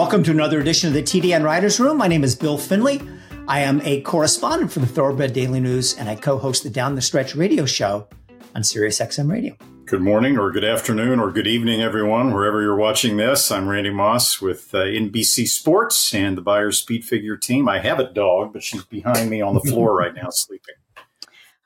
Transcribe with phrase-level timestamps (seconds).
[0.00, 1.98] Welcome to another edition of the TDN Writers Room.
[1.98, 3.02] My name is Bill Finley.
[3.46, 7.02] I am a correspondent for the Thoroughbred Daily News, and I co-host the Down the
[7.02, 8.08] Stretch radio show
[8.54, 9.54] on SiriusXM Radio.
[9.84, 13.50] Good morning, or good afternoon, or good evening, everyone, wherever you're watching this.
[13.50, 17.68] I'm Randy Moss with uh, NBC Sports and the Beyer Speed Figure team.
[17.68, 20.76] I have a dog, but she's behind me on the floor right now, sleeping.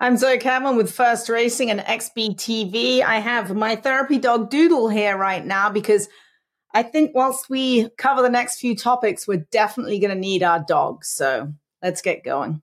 [0.01, 3.01] I'm Zoe Cameron with First Racing and XBTV.
[3.01, 6.09] I have my therapy dog Doodle here right now because–
[6.75, 10.59] I think whilst we cover the next few topics, we're definitely going to need our
[10.67, 11.09] dogs.
[11.09, 11.53] So
[11.83, 12.61] let's get going.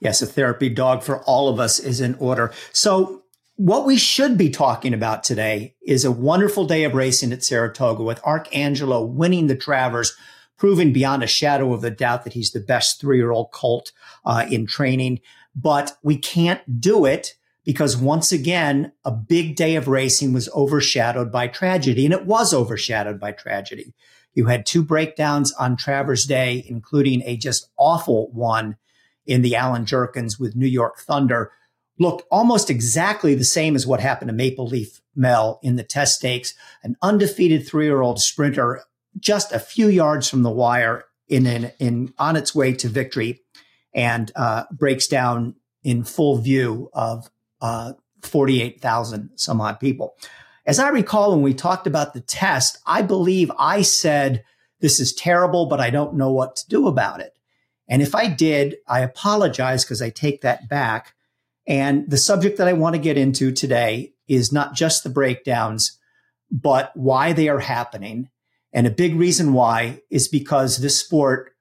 [0.00, 2.52] Yes, a therapy dog for all of us is in order.
[2.72, 3.20] So,
[3.56, 8.02] what we should be talking about today is a wonderful day of racing at Saratoga
[8.02, 10.16] with Arcangelo winning the Travers,
[10.56, 13.92] proving beyond a shadow of a doubt that he's the best three year old colt
[14.24, 15.20] uh, in training.
[15.54, 17.34] But we can't do it
[17.64, 22.52] because once again, a big day of racing was overshadowed by tragedy, and it was
[22.52, 23.94] overshadowed by tragedy.
[24.34, 28.76] You had two breakdowns on Travers Day, including a just awful one
[29.26, 31.52] in the Allen Jerkens with New York Thunder.
[31.98, 36.16] Looked almost exactly the same as what happened to Maple Leaf Mel in the test
[36.16, 36.54] stakes.
[36.82, 38.82] An undefeated three year old sprinter,
[39.20, 43.40] just a few yards from the wire, in, in, in on its way to victory,
[43.94, 47.30] and uh, breaks down in full view of
[47.62, 50.16] uh, 48,000 some odd people.
[50.66, 54.44] As I recall, when we talked about the test, I believe I said,
[54.80, 57.32] this is terrible, but I don't know what to do about it.
[57.88, 61.14] And if I did, I apologize because I take that back.
[61.66, 65.98] And the subject that I want to get into today is not just the breakdowns,
[66.50, 68.28] but why they are happening.
[68.72, 71.52] And a big reason why is because this sport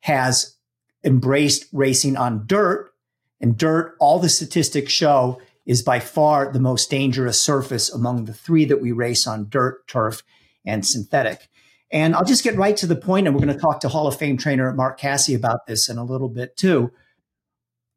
[0.00, 0.56] has
[1.04, 2.91] embraced racing on dirt
[3.42, 8.32] and dirt, all the statistics show, is by far the most dangerous surface among the
[8.32, 10.22] three that we race on dirt, turf,
[10.64, 11.48] and synthetic.
[11.90, 14.06] And I'll just get right to the point, and we're going to talk to Hall
[14.06, 16.90] of Fame trainer Mark Casse about this in a little bit too.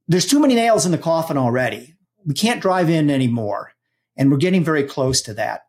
[0.07, 1.95] There's too many nails in the coffin already.
[2.25, 3.71] We can't drive in anymore.
[4.17, 5.61] And we're getting very close to that.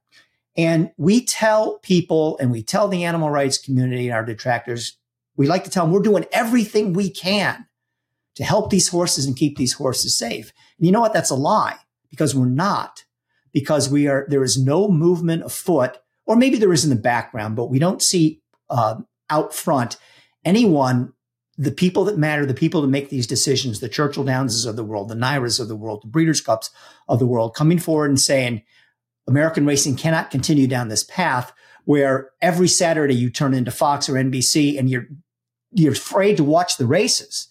[0.57, 4.97] And we tell people and we tell the animal rights community and our detractors,
[5.37, 7.67] we like to tell them we're doing everything we can
[8.37, 10.53] to help these horses and keep these horses safe.
[10.79, 11.13] And you know what?
[11.13, 11.79] That's a lie
[12.11, 13.05] because we're not,
[13.53, 17.57] because we are, there is no movement afoot, or maybe there is in the background,
[17.57, 18.97] but we don't see uh,
[19.31, 19.97] out front
[20.45, 21.13] anyone,
[21.59, 24.85] the people that matter, the people that make these decisions, the Churchill Downses of the
[24.85, 26.71] world, the NYRAs of the world, the Breeders' Cups
[27.09, 28.63] of the world, coming forward and saying,
[29.27, 31.53] American racing cannot continue down this path
[31.85, 35.07] where every Saturday you turn into Fox or NBC and you're
[35.73, 37.49] you're afraid to watch the races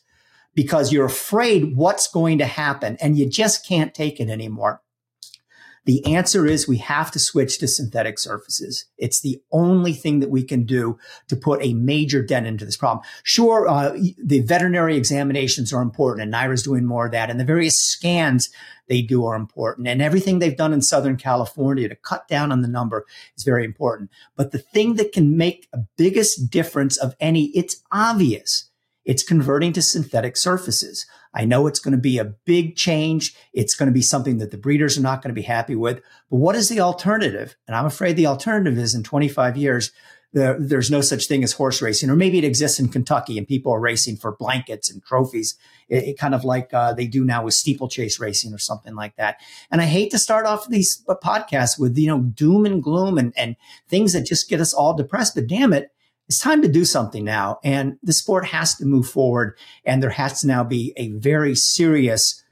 [0.55, 4.81] because you're afraid what's going to happen and you just can't take it anymore.
[5.85, 8.85] The answer is we have to switch to synthetic surfaces.
[8.97, 12.75] It's the only thing that we can do to put a major dent into this
[12.75, 13.05] problem.
[13.23, 17.45] Sure, uh, the veterinary examinations are important, and NYRA's doing more of that, and the
[17.45, 18.49] various scans
[18.87, 22.61] they do are important, and everything they've done in Southern California to cut down on
[22.61, 23.05] the number
[23.37, 24.09] is very important.
[24.35, 28.71] But the thing that can make a biggest difference of any, it's obvious
[29.05, 31.05] it's converting to synthetic surfaces.
[31.33, 33.35] I know it's going to be a big change.
[33.53, 36.01] It's going to be something that the breeders are not going to be happy with.
[36.29, 37.55] But what is the alternative?
[37.67, 39.91] And I'm afraid the alternative is in 25 years,
[40.35, 43.47] there, there's no such thing as horse racing, or maybe it exists in Kentucky and
[43.47, 45.55] people are racing for blankets and trophies,
[45.87, 49.15] it, it kind of like uh, they do now with steeplechase racing or something like
[49.15, 49.39] that.
[49.71, 53.17] And I hate to start off these uh, podcasts with you know doom and gloom
[53.17, 53.55] and and
[53.87, 55.35] things that just get us all depressed.
[55.35, 55.89] But damn it,
[56.27, 57.59] it's time to do something now.
[57.63, 59.57] And the sport has to move forward.
[59.85, 62.43] And there has to now be a very serious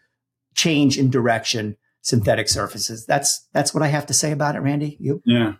[0.56, 3.06] change in direction, synthetic surfaces.
[3.06, 4.98] That's, that's what I have to say about it, Randy.
[5.00, 5.22] You?
[5.26, 5.54] Yeah.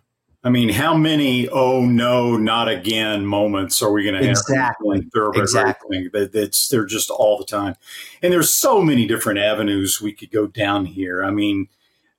[0.44, 4.98] I mean, how many "oh no, not again" moments are we going to exactly.
[4.98, 5.34] have?
[5.34, 6.10] Exactly.
[6.12, 7.76] It's they're just all the time,
[8.22, 11.24] and there's so many different avenues we could go down here.
[11.24, 11.68] I mean,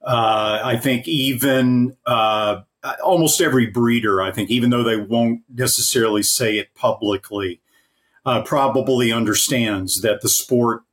[0.01, 2.62] uh, I think even uh,
[3.03, 7.61] almost every breeder, I think, even though they won't necessarily say it publicly,
[8.25, 10.83] uh, probably understands that the sport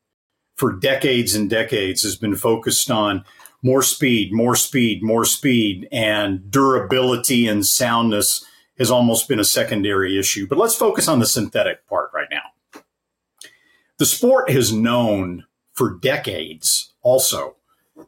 [0.56, 3.24] for decades and decades has been focused on
[3.62, 8.44] more speed, more speed, more speed, and durability and soundness
[8.78, 10.46] has almost been a secondary issue.
[10.46, 12.82] But let's focus on the synthetic part right now.
[13.98, 17.56] The sport has known for decades also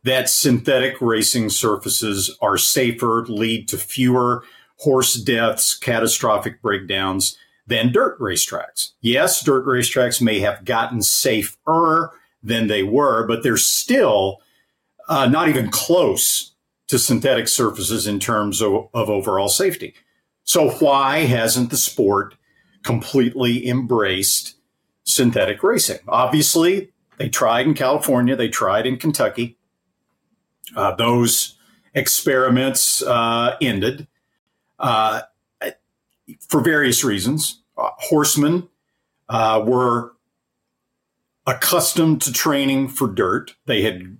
[0.03, 4.45] that synthetic racing surfaces are safer, lead to fewer
[4.79, 7.37] horse deaths, catastrophic breakdowns
[7.67, 8.93] than dirt racetracks.
[9.01, 14.43] Yes, dirt racetracks may have gotten safer than they were, but they're still
[15.09, 16.55] uh, not even close
[16.89, 19.95] to synthetic surfaces in terms of, of overall safety.
[20.45, 22.35] So, why hasn't the sport
[22.83, 24.57] completely embraced
[25.05, 26.01] synthetic racing?
[26.07, 29.57] Obviously, they tried in California, they tried in Kentucky.
[30.75, 31.57] Uh, those
[31.95, 34.07] experiments uh, ended
[34.79, 35.23] uh,
[36.49, 37.63] for various reasons.
[37.77, 38.69] Uh, horsemen
[39.29, 40.13] uh, were
[41.47, 43.55] accustomed to training for dirt.
[43.67, 44.19] They had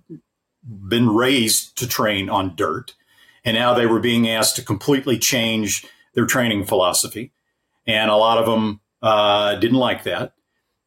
[0.63, 2.95] been raised to train on dirt,
[3.43, 7.31] and now they were being asked to completely change their training philosophy.
[7.87, 10.33] And a lot of them uh, didn't like that.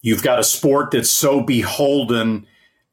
[0.01, 2.47] You've got a sport that's so beholden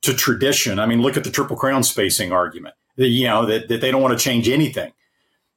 [0.05, 0.79] to tradition.
[0.79, 2.75] I mean, look at the Triple Crown spacing argument.
[2.95, 4.93] You know that, that they don't want to change anything,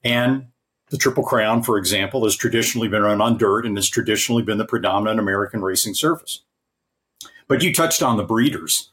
[0.04, 0.48] and
[0.90, 4.58] the Triple Crown, for example, has traditionally been run on dirt and has traditionally been
[4.58, 6.42] the predominant American racing surface.
[7.46, 8.90] But you touched on the breeders.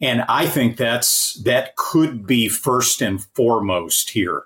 [0.00, 4.44] And I think that's that could be first and foremost here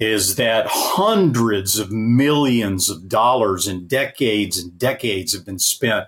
[0.00, 6.06] is that hundreds of millions of dollars and decades and decades have been spent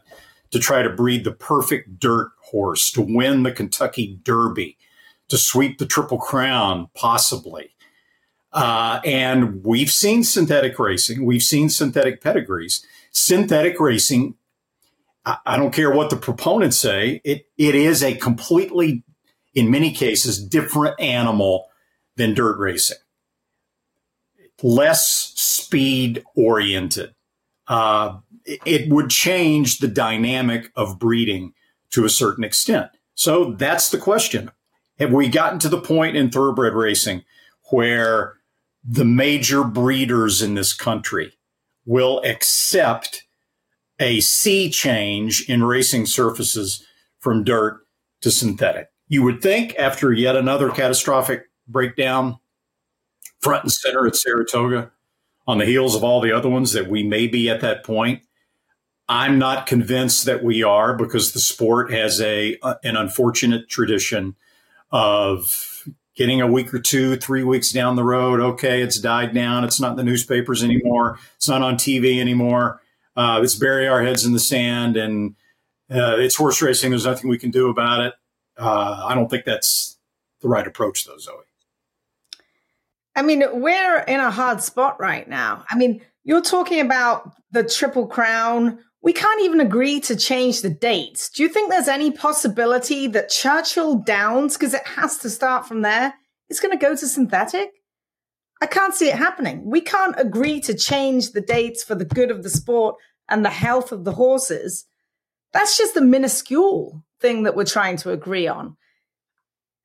[0.50, 4.76] to try to breed the perfect dirt horse, to win the Kentucky Derby,
[5.28, 7.70] to sweep the Triple Crown, possibly.
[8.52, 12.84] Uh, and we've seen synthetic racing, we've seen synthetic pedigrees.
[13.10, 14.34] Synthetic racing,
[15.24, 19.02] I, I don't care what the proponents say, it, it is a completely,
[19.54, 21.66] in many cases, different animal
[22.16, 22.98] than dirt racing.
[24.62, 27.14] Less speed oriented.
[27.68, 31.52] Uh, it, it would change the dynamic of breeding
[31.90, 32.90] to a certain extent.
[33.14, 34.50] So that's the question.
[34.98, 37.24] Have we gotten to the point in thoroughbred racing
[37.70, 38.34] where
[38.84, 41.32] the major breeders in this country
[41.84, 43.24] will accept
[43.98, 46.84] a sea change in racing surfaces
[47.18, 47.80] from dirt
[48.20, 48.88] to synthetic.
[49.08, 52.38] You would think after yet another catastrophic breakdown
[53.40, 54.90] front and center at Saratoga
[55.46, 58.22] on the heels of all the other ones that we may be at that point.
[59.08, 64.34] I'm not convinced that we are because the sport has a an unfortunate tradition
[64.90, 65.84] of
[66.16, 68.40] getting a week or two, three weeks down the road.
[68.40, 69.64] Okay, it's died down.
[69.64, 71.18] It's not in the newspapers anymore.
[71.36, 72.80] It's not on TV anymore.
[73.16, 75.36] Uh, let's bury our heads in the sand and
[75.90, 76.90] uh, it's horse racing.
[76.90, 78.14] There's nothing we can do about it.
[78.58, 79.98] Uh, I don't think that's
[80.40, 81.34] the right approach, though, Zoe.
[83.14, 85.64] I mean, we're in a hard spot right now.
[85.70, 88.80] I mean, you're talking about the Triple Crown.
[89.06, 91.28] We can't even agree to change the dates.
[91.28, 95.82] Do you think there's any possibility that Churchill Downs, because it has to start from
[95.82, 96.14] there,
[96.50, 97.70] is going to go to synthetic?
[98.60, 99.70] I can't see it happening.
[99.70, 102.96] We can't agree to change the dates for the good of the sport
[103.28, 104.86] and the health of the horses.
[105.52, 108.76] That's just a minuscule thing that we're trying to agree on.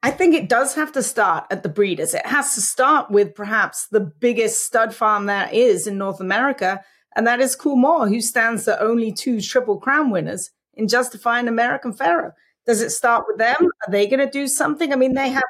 [0.02, 2.16] I think it does have to start at the breeders.
[2.16, 6.84] It has to start with perhaps the biggest stud farm there is in North America,
[7.16, 11.50] and that is Coolmore, who stands the only two Triple Crown winners in Justify and
[11.50, 12.34] American Pharoah.
[12.66, 13.58] Does it start with them?
[13.60, 14.94] Are they going to do something?
[14.94, 15.44] I mean, they have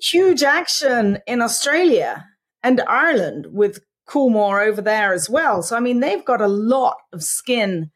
[0.00, 2.26] huge action in Australia
[2.62, 5.62] and Ireland with Coolmore over there as well.
[5.62, 7.90] So, I mean, they've got a lot of skin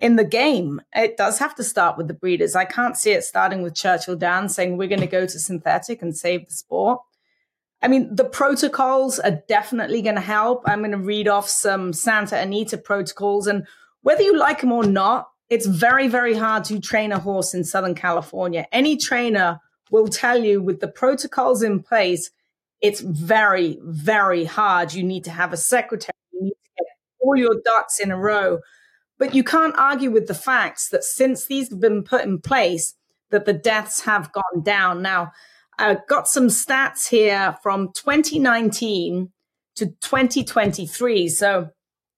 [0.00, 0.80] in the game.
[0.94, 2.56] It does have to start with the breeders.
[2.56, 6.02] I can't see it starting with Churchill Downs saying we're going to go to synthetic
[6.02, 7.00] and save the sport.
[7.84, 10.62] I mean, the protocols are definitely going to help.
[10.64, 13.46] I'm going to read off some Santa Anita protocols.
[13.46, 13.66] And
[14.00, 17.62] whether you like them or not, it's very, very hard to train a horse in
[17.62, 18.66] Southern California.
[18.72, 19.60] Any trainer
[19.90, 22.30] will tell you with the protocols in place,
[22.80, 24.94] it's very, very hard.
[24.94, 26.16] You need to have a secretary.
[26.32, 26.86] You need to get
[27.20, 28.60] all your ducks in a row.
[29.18, 32.94] But you can't argue with the facts that since these have been put in place,
[33.28, 35.02] that the deaths have gone down.
[35.02, 35.32] Now,
[35.78, 39.30] I've got some stats here from 2019
[39.76, 41.28] to 2023.
[41.28, 41.70] So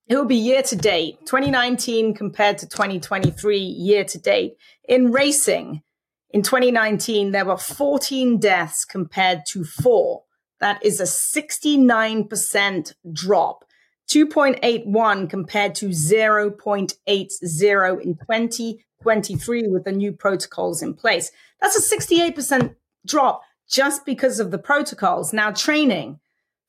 [0.08, 4.56] it will be year to date, 2019 compared to 2023 year to date.
[4.88, 5.82] In racing,
[6.30, 10.22] in 2019, there were 14 deaths compared to four.
[10.60, 13.64] That is a 69% drop.
[14.10, 21.30] 2.81 compared to 0.80 in 2023 with the new protocols in place.
[21.60, 22.74] That's a 68%
[23.06, 25.32] drop just because of the protocols.
[25.32, 26.20] Now, training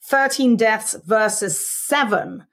[0.04, 2.46] 13 deaths versus seven.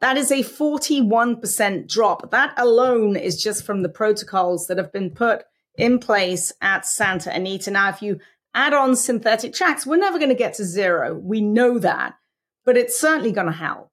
[0.00, 2.30] That is a 41% drop.
[2.30, 5.44] That alone is just from the protocols that have been put
[5.76, 7.70] in place at Santa Anita.
[7.70, 8.18] Now, if you
[8.54, 11.14] add on synthetic tracks, we're never going to get to zero.
[11.14, 12.14] We know that,
[12.64, 13.90] but it's certainly going to help.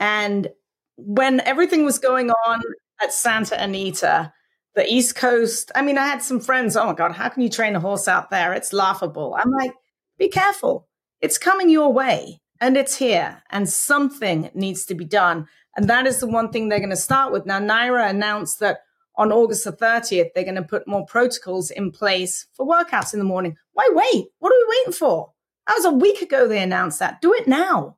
[0.00, 0.48] And
[0.96, 2.62] when everything was going on
[3.02, 4.32] at Santa Anita,
[4.74, 7.50] the East Coast, I mean, I had some friends, oh my God, how can you
[7.50, 8.52] train a horse out there?
[8.54, 9.36] It's laughable.
[9.38, 9.72] I'm like,
[10.18, 10.88] be careful.
[11.20, 15.48] It's coming your way and it's here, and something needs to be done.
[15.76, 17.44] And that is the one thing they're going to start with.
[17.44, 18.82] Now, NYRA announced that
[19.16, 23.18] on August the 30th, they're going to put more protocols in place for workouts in
[23.18, 23.56] the morning.
[23.72, 24.26] Why wait?
[24.38, 25.32] What are we waiting for?
[25.66, 27.20] That was a week ago they announced that.
[27.20, 27.96] Do it now.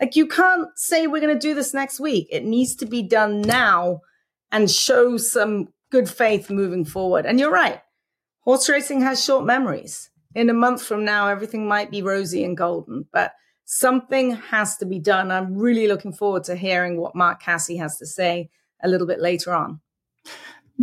[0.00, 2.28] Like you can't say we're going to do this next week.
[2.30, 4.00] It needs to be done now
[4.52, 7.26] and show some good faith moving forward.
[7.26, 7.80] And you're right.
[8.40, 10.10] Horse racing has short memories.
[10.34, 13.32] In a month from now, everything might be rosy and golden, but
[13.64, 15.30] something has to be done.
[15.30, 18.50] I'm really looking forward to hearing what Mark Casse has to say
[18.82, 19.80] a little bit later on.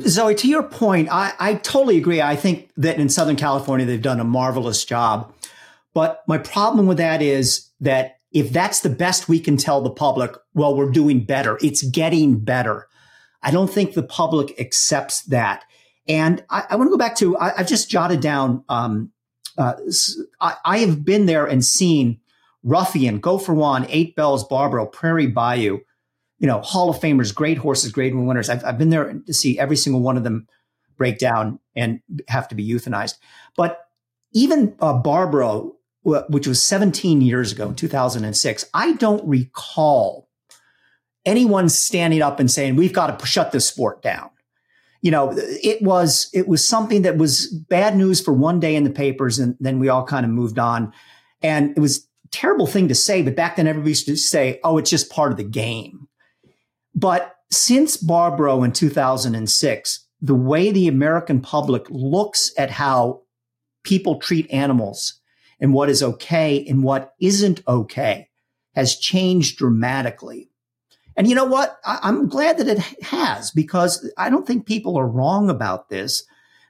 [0.02, 2.22] Zoe, to your point, I, I totally agree.
[2.22, 5.34] I think that in Southern California, they've done a marvelous job.
[5.94, 9.90] But my problem with that is that if that's the best we can tell the
[9.90, 11.58] public, well, we're doing better.
[11.62, 12.88] It's getting better.
[13.46, 15.64] I don't think the public accepts that.
[16.08, 19.12] And I, I want to go back to, I, have just jotted down, um,
[19.58, 19.74] uh,
[20.42, 22.20] I, I, have been there and seen
[22.64, 25.80] Ruffian, Go for Wand, Eight Bells, Barbaro, Prairie Bayou,
[26.40, 28.50] you know, Hall of Famers, great horses, great winners.
[28.50, 30.48] I've, I've been there to see every single one of them
[30.98, 33.18] break down and have to be euthanized.
[33.56, 33.80] But
[34.34, 40.28] even uh, Barbaro, which was 17 years ago, 2006, I don't recall
[41.26, 44.30] anyone standing up and saying, we've got to shut this sport down.
[45.02, 48.84] You know, it was, it was something that was bad news for one day in
[48.84, 49.38] the papers.
[49.38, 50.94] And then we all kind of moved on.
[51.42, 54.60] And it was a terrible thing to say, but back then everybody used to say,
[54.64, 56.08] oh, it's just part of the game.
[56.96, 63.22] But since Barbaro in 2006, the way the American public looks at how
[63.84, 65.20] people treat animals
[65.60, 68.30] and what is okay and what isn't okay
[68.74, 70.50] has changed dramatically.
[71.18, 71.80] And you know what?
[71.86, 76.24] I, am glad that it has because I don't think people are wrong about this.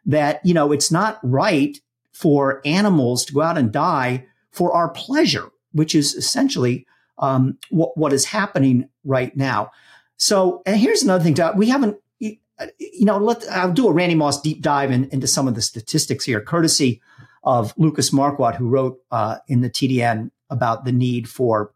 [0.06, 1.80] That, you know, it's not right
[2.12, 6.86] for animals to go out and die for our pleasure, which is essentially
[7.18, 9.72] um, what, what is happening right now.
[10.18, 14.42] So, and here's another thing, we haven't, you know, let, I'll do a Randy Moss
[14.42, 17.02] deep dive in, into some of the statistics here, courtesy
[17.44, 21.74] of Lucas Marquardt, who wrote uh, in the TDN about the need for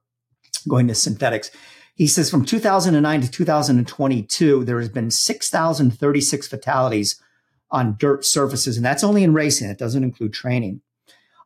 [0.67, 1.51] going to synthetics.
[1.99, 7.21] He says from 2009 to 2022, there has been 6,036 fatalities
[7.69, 9.69] on dirt surfaces, and that's only in racing.
[9.69, 10.79] It doesn't include training.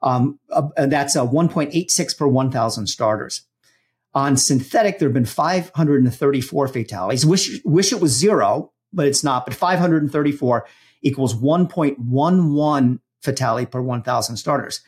[0.03, 3.47] Um, uh, that's a 1.86 per 1,000 starters.
[4.13, 7.25] On synthetic, there have been 534 fatalities.
[7.25, 9.47] Wish, wish it was zero, but it's not.
[9.47, 10.67] But 534
[11.01, 14.81] equals 1.11 fatality per 1,000 starters.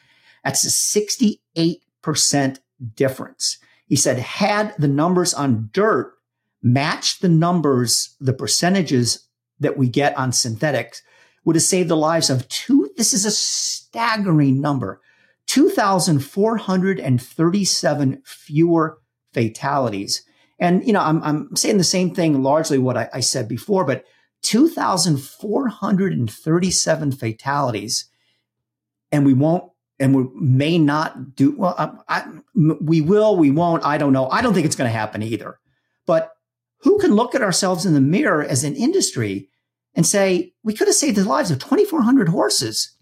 [0.43, 2.60] That's a 68%
[2.93, 3.57] difference.
[3.88, 6.13] He said, had the numbers on dirt
[6.62, 9.27] matched the numbers, the percentages
[9.60, 11.01] that we get on synthetics,
[11.44, 12.89] would have saved the lives of two.
[12.98, 15.01] This is a staggering number
[15.48, 18.98] 2,437 fewer
[19.32, 20.24] fatalities.
[20.58, 23.86] And, you know, I'm, I'm saying the same thing largely what I, I said before,
[23.86, 24.06] but
[24.42, 28.10] 2,437 fatalities.
[29.12, 32.28] And we won't, and we may not do, well, I, I,
[32.82, 34.30] we will, we won't, I don't know.
[34.30, 35.60] I don't think it's going to happen either.
[36.06, 36.32] But
[36.80, 39.50] who can look at ourselves in the mirror as an industry
[39.96, 42.96] and say, we could have saved the lives of 2,400 horses,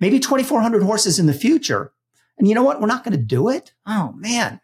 [0.00, 1.92] maybe 2,400 horses in the future.
[2.38, 2.80] And you know what?
[2.80, 3.74] We're not going to do it.
[3.86, 4.60] Oh man.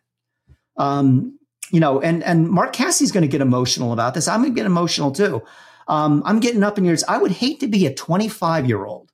[0.76, 1.38] Um,
[1.70, 4.28] you know, and and Mark Casse's going to get emotional about this.
[4.28, 5.42] I'm going to get emotional too.
[5.88, 7.04] Um, I'm getting up in years.
[7.04, 9.10] I would hate to be a 25 year old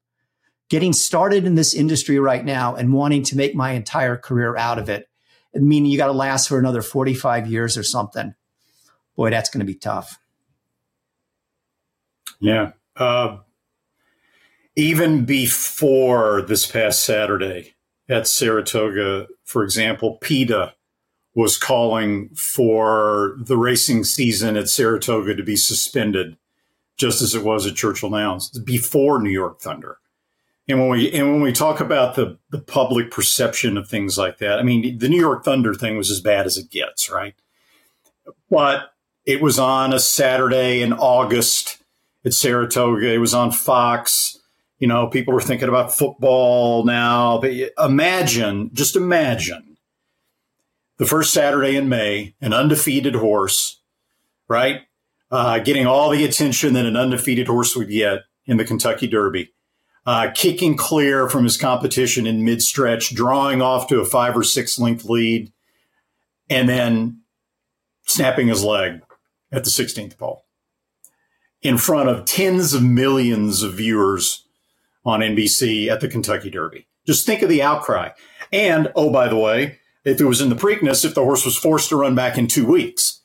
[0.70, 4.78] getting started in this industry right now and wanting to make my entire career out
[4.78, 5.08] of it.
[5.52, 8.34] Meaning you got to last for another 45 years or something.
[9.16, 10.18] Boy, that's going to be tough.
[12.38, 12.72] Yeah.
[12.96, 13.38] Uh,
[14.76, 17.74] even before this past Saturday
[18.08, 20.74] at Saratoga, for example, PETA
[21.34, 26.36] was calling for the racing season at Saratoga to be suspended,
[26.96, 29.99] just as it was at Churchill Downs before New York Thunder.
[30.68, 34.38] And when we and when we talk about the the public perception of things like
[34.38, 37.34] that, I mean, the New York Thunder thing was as bad as it gets, right?
[38.50, 38.92] But
[39.24, 41.82] it was on a Saturday in August
[42.24, 43.12] at Saratoga.
[43.12, 44.38] It was on Fox.
[44.78, 47.38] You know, people were thinking about football now.
[47.40, 49.76] But imagine, just imagine
[50.98, 53.80] the first Saturday in May, an undefeated horse,
[54.48, 54.82] right?
[55.30, 59.52] Uh, getting all the attention that an undefeated horse would get in the Kentucky Derby,
[60.10, 64.42] uh, kicking clear from his competition in mid stretch, drawing off to a five or
[64.42, 65.52] six length lead,
[66.48, 67.20] and then
[68.06, 69.02] snapping his leg
[69.52, 70.44] at the 16th pole
[71.62, 74.44] in front of tens of millions of viewers
[75.04, 76.88] on NBC at the Kentucky Derby.
[77.06, 78.08] Just think of the outcry.
[78.52, 81.56] And, oh, by the way, if it was in the Preakness, if the horse was
[81.56, 83.20] forced to run back in two weeks,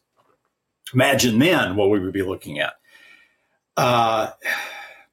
[0.94, 2.74] imagine then what we would be looking at.
[3.76, 4.34] Uh,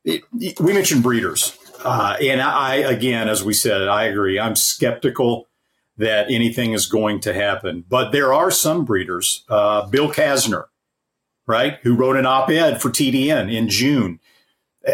[0.04, 1.56] it, it, we mentioned breeders.
[1.84, 4.38] Uh, and I, again, as we said, I agree.
[4.38, 5.48] I'm skeptical
[5.96, 7.84] that anything is going to happen.
[7.88, 9.44] But there are some breeders.
[9.48, 10.64] Uh, Bill Casner,
[11.46, 14.20] right, who wrote an op ed for TDN in June.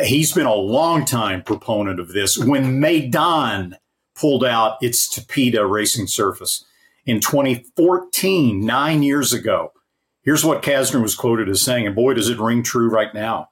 [0.05, 2.37] He's been a long time proponent of this.
[2.37, 3.75] When Meydan
[4.15, 6.65] pulled out its Tapeta racing surface
[7.07, 9.73] in 2014, nine years ago,
[10.23, 13.49] here's what Casner was quoted as saying, and boy, does it ring true right now.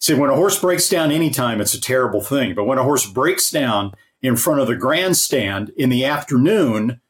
[0.00, 2.54] Said, When a horse breaks down anytime, it's a terrible thing.
[2.54, 3.92] But when a horse breaks down
[4.22, 7.00] in front of the grandstand in the afternoon,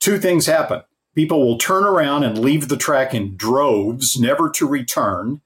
[0.00, 0.82] two things happen.
[1.14, 5.40] People will turn around and leave the track in droves, never to return.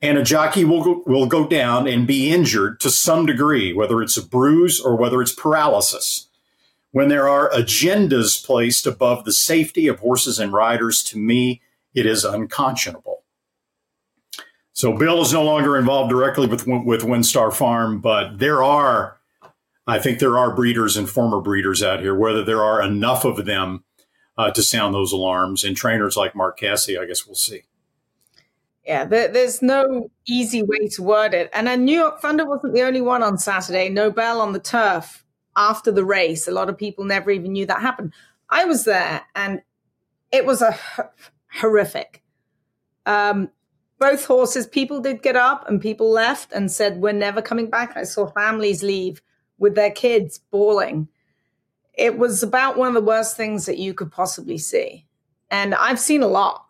[0.00, 4.00] And a jockey will go, will go down and be injured to some degree, whether
[4.00, 6.28] it's a bruise or whether it's paralysis.
[6.92, 11.60] When there are agendas placed above the safety of horses and riders, to me,
[11.92, 13.23] it is unconscionable.
[14.74, 19.18] So Bill is no longer involved directly with with WinStar Farm, but there are,
[19.86, 22.14] I think there are breeders and former breeders out here.
[22.14, 23.84] Whether there are enough of them
[24.36, 25.64] uh, to sound those alarms.
[25.64, 27.62] And trainers like Mark Casse, I guess we'll see.
[28.86, 31.50] Yeah, there, there's no easy way to word it.
[31.54, 33.88] And then New York Thunder wasn't the only one on Saturday.
[33.88, 35.24] Nobel on the turf
[35.56, 36.46] after the race.
[36.46, 38.12] A lot of people never even knew that happened.
[38.50, 39.62] I was there and
[40.32, 40.78] it was a
[41.60, 42.22] horrific.
[43.06, 43.50] Um,
[44.10, 47.96] both horses, people did get up and people left and said, We're never coming back.
[47.96, 49.22] I saw families leave
[49.58, 51.08] with their kids bawling
[51.96, 55.06] it was about one of the worst things that you could possibly see.
[55.50, 56.66] And I've seen a lot.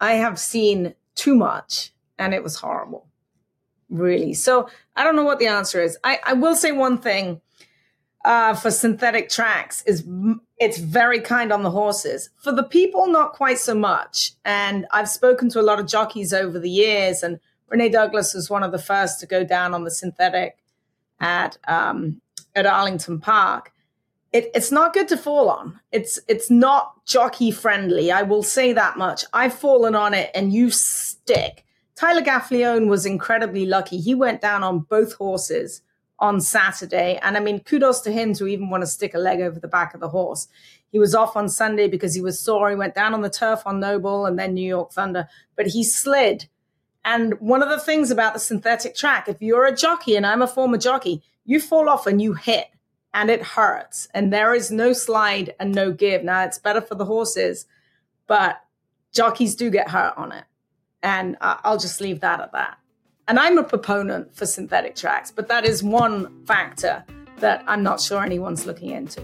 [0.00, 3.08] I have seen too much, and it was horrible,
[3.88, 4.34] really.
[4.34, 5.98] So I don't know what the answer is.
[6.04, 7.40] I, I will say one thing
[8.28, 10.04] uh, for synthetic tracks is
[10.58, 12.30] it's very kind on the horses.
[12.36, 14.32] For the people, not quite so much.
[14.44, 18.48] And I've spoken to a lot of jockeys over the years, and Rene Douglas was
[18.48, 20.56] one of the first to go down on the synthetic
[21.18, 22.20] at um,
[22.54, 23.72] at Arlington Park
[24.32, 25.80] it, it's not good to fall on.
[25.90, 28.12] It's it's not jockey friendly.
[28.12, 29.24] I will say that much.
[29.32, 31.64] I've fallen on it, and you stick.
[31.96, 33.98] Tyler Gaffalione was incredibly lucky.
[33.98, 35.82] He went down on both horses
[36.20, 39.40] on Saturday, and I mean, kudos to him to even want to stick a leg
[39.40, 40.48] over the back of the horse.
[40.90, 42.70] He was off on Sunday because he was sore.
[42.70, 45.84] He went down on the turf on Noble and then New York Thunder, but he
[45.84, 46.48] slid.
[47.04, 50.42] And one of the things about the synthetic track, if you're a jockey and I'm
[50.42, 52.68] a former jockey, you fall off and you hit
[53.14, 54.08] and it hurts.
[54.12, 56.24] And there is no slide and no give.
[56.24, 57.66] Now it's better for the horses,
[58.26, 58.60] but
[59.12, 60.44] jockeys do get hurt on it.
[61.02, 62.78] And I'll just leave that at that.
[63.28, 67.04] And I'm a proponent for synthetic tracks, but that is one factor
[67.40, 69.20] that I'm not sure anyone's looking into.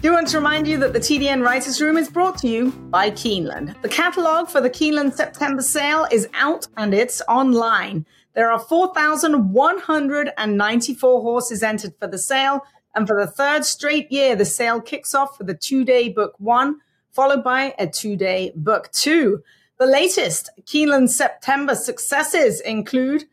[0.00, 3.10] Do want to remind you that the TDN Writers Room is brought to you by
[3.10, 3.78] Keeneland.
[3.82, 8.06] The catalog for the Keeneland September sale is out and it's online.
[8.34, 12.62] There are 4,194 horses entered for the sale.
[12.94, 16.32] And for the third straight year, the sale kicks off with a two day book
[16.38, 16.80] one,
[17.12, 19.42] followed by a two day book two.
[19.78, 23.24] The latest Keeneland September successes include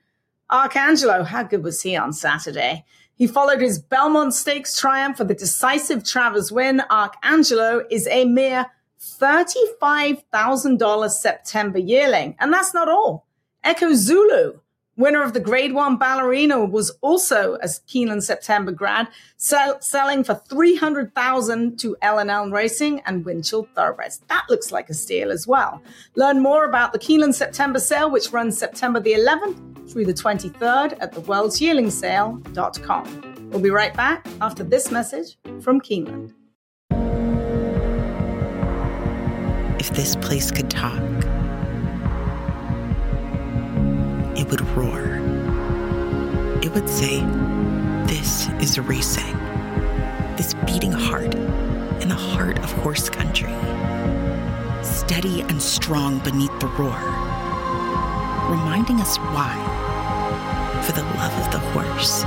[0.51, 1.25] Arcangelo.
[1.25, 2.84] How good was he on Saturday?
[3.15, 6.82] He followed his Belmont Stakes triumph with a decisive Travers win.
[6.91, 8.65] Arcangelo is a mere
[8.99, 12.36] $35,000 September yearling.
[12.39, 13.25] And that's not all.
[13.63, 14.60] Echo Zulu
[14.95, 20.36] Winner of the Grade One Ballerina was also a Keeneland September grad, sell, selling for
[20.36, 24.21] three hundred thousand to L&L Racing and Winchell Thoroughbreds.
[24.27, 25.82] That looks like a steal as well.
[26.15, 30.95] Learn more about the Keeneland September sale, which runs September the 11th through the 23rd
[30.99, 33.49] at theworldsyearlingsale.com.
[33.49, 36.34] We'll be right back after this message from Keeneland.
[39.79, 41.01] If this place could talk
[44.43, 45.21] it would roar.
[46.62, 47.21] It would say,
[48.06, 49.38] This is racing.
[50.36, 51.34] This beating heart
[52.01, 53.53] in the heart of horse country.
[54.84, 56.99] Steady and strong beneath the roar,
[58.49, 59.56] reminding us why.
[60.86, 62.23] For the love of the horse,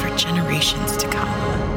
[0.00, 1.69] for generations to come.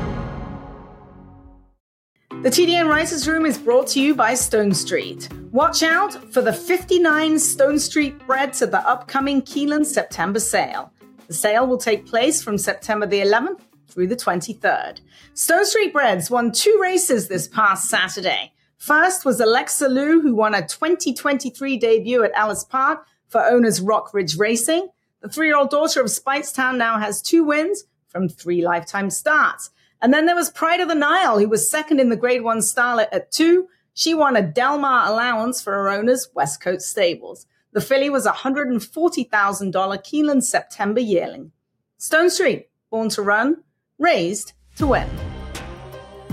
[2.43, 5.29] The TDN Writers Room is brought to you by Stone Street.
[5.53, 10.91] Watch out for the 59 Stone Street breds at the upcoming Keeneland September sale.
[11.27, 14.99] The sale will take place from September the 11th through the 23rd.
[15.33, 18.51] Stone Street Breds won two races this past Saturday.
[18.77, 24.13] First was Alexa Liu, who won a 2023 debut at Ellis Park for owners Rock
[24.13, 24.89] Ridge Racing.
[25.21, 29.69] The three year old daughter of Speightstown now has two wins from three lifetime starts.
[30.03, 32.57] And then there was Pride of the Nile, who was second in the Grade 1
[32.57, 33.69] Starlet at two.
[33.93, 37.47] She won a Delmar allowance for her owners, West Coast Stables.
[37.71, 41.53] The filly was a $140,000 Keeneland September yearling.
[41.97, 43.63] Stone Street, born to run,
[43.97, 45.09] raised to win.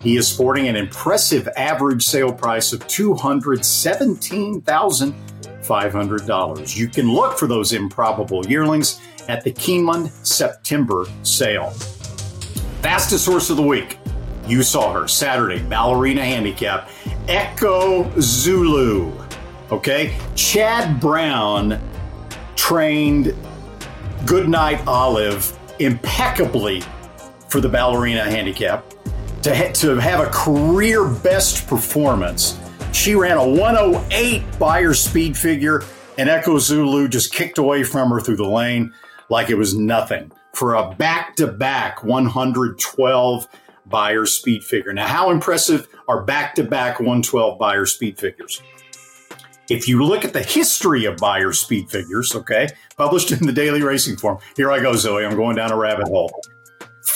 [0.02, 5.14] He is sporting an impressive average sale price of $217,000.
[5.62, 6.76] $500.
[6.76, 11.70] You can look for those improbable yearlings at the Keeneland September sale.
[12.82, 14.00] Fastest horse of the week.
[14.48, 16.90] You saw her Saturday, ballerina handicap,
[17.28, 19.12] Echo Zulu.
[19.72, 21.80] Okay, Chad Brown
[22.56, 23.36] trained
[24.26, 26.82] Goodnight Olive impeccably
[27.48, 28.89] for the ballerina handicap
[29.44, 32.60] to, ha- to have a career best performance
[32.92, 35.84] she ran a 108 Beyer speed figure,
[36.18, 38.94] and Echo Zulu just kicked away from her through the lane
[39.30, 43.48] like it was nothing for a back to back 112
[43.86, 44.92] Beyer speed figure.
[44.94, 48.62] Now, how impressive are back to back 112 Beyer speed figures?
[49.70, 53.84] If you look at the history of Beyer speed figures, okay, published in the Daily
[53.84, 56.32] Racing Form, here I go, Zoe, I'm going down a rabbit hole.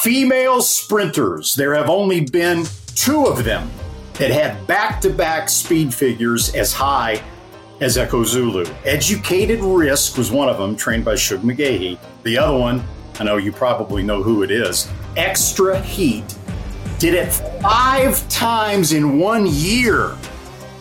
[0.01, 3.71] Female sprinters, there have only been two of them
[4.15, 7.23] that had back to back speed figures as high
[7.79, 8.65] as Echo Zulu.
[8.83, 11.97] Educated Risk was one of them, trained by Shug McGaughey.
[12.23, 12.83] The other one,
[13.17, 16.25] I know you probably know who it is, Extra Heat,
[16.99, 20.17] did it five times in one year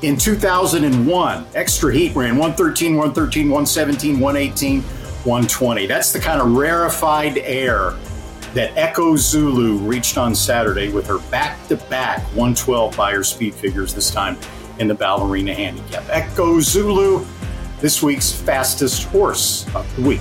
[0.01, 1.46] in 2001.
[1.55, 5.87] Extra Heat ran 113, 113, 117, 118, 120.
[5.87, 7.94] That's the kind of rarefied air
[8.55, 13.95] that Echo Zulu reached on Saturday with her back to back 112 Beyer speed figures,
[13.95, 14.37] this time
[14.79, 16.05] in the ballerina handicap.
[16.11, 17.25] Echo Zulu,
[17.81, 20.21] this week's fastest horse of the week.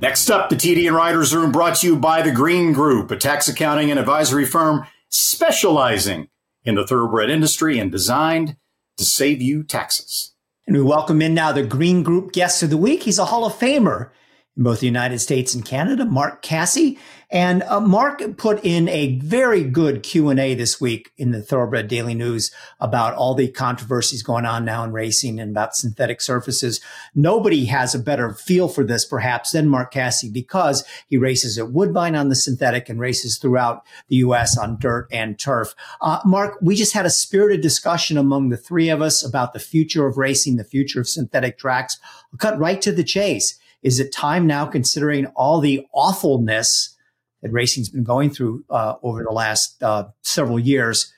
[0.00, 3.48] Next up, the TDN Writers Room brought to you by the Green Group, a tax
[3.48, 6.28] accounting and advisory firm specializing
[6.64, 8.56] in the thoroughbred industry and designed
[8.96, 10.34] to save you taxes.
[10.66, 13.02] And we welcome in now the Green Group guest of the week.
[13.02, 14.10] He's a Hall of Famer
[14.56, 16.96] in both the United States and Canada, Mark Casse.
[17.32, 22.14] And uh, Mark put in a very good Q&A this week in the Thoroughbred Daily
[22.14, 26.80] News about all the controversies going on now in racing and about synthetic surfaces.
[27.14, 31.70] Nobody has a better feel for this perhaps than Mark Casse because he races at
[31.70, 34.58] Woodbine on the synthetic and races throughout the U.S.
[34.58, 35.76] on dirt and turf.
[36.00, 39.60] Uh, Mark, we just had a spirited discussion among the three of us about the
[39.60, 42.00] future of racing, the future of synthetic tracks.
[42.32, 43.56] We'll cut right to the chase.
[43.82, 46.96] Is it time now, considering all the awfulness
[47.42, 51.12] that racing's been going through uh, over the last uh, several years,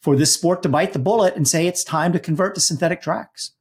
[0.00, 3.00] for this sport to bite the bullet and say it's time to convert to synthetic
[3.00, 3.52] tracks?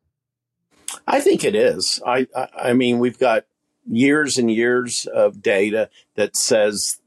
[1.08, 2.02] I think it is.
[2.06, 3.46] I, I, I mean, we've got
[3.88, 7.00] years and years of data that says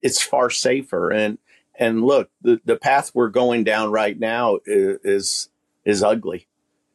[0.00, 1.10] it's far safer.
[1.10, 1.38] And
[1.74, 5.48] and look, the, the path we're going down right now is, is
[5.84, 6.46] is ugly,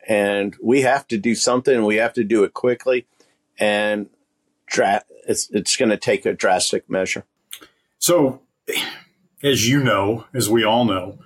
[0.08, 1.86] and we have to do something.
[1.86, 3.06] We have to do it quickly
[3.60, 4.10] and
[4.68, 7.26] dra- it's, it's going to take a drastic measure.
[8.00, 8.42] So,
[9.42, 11.20] as you know, as we all know,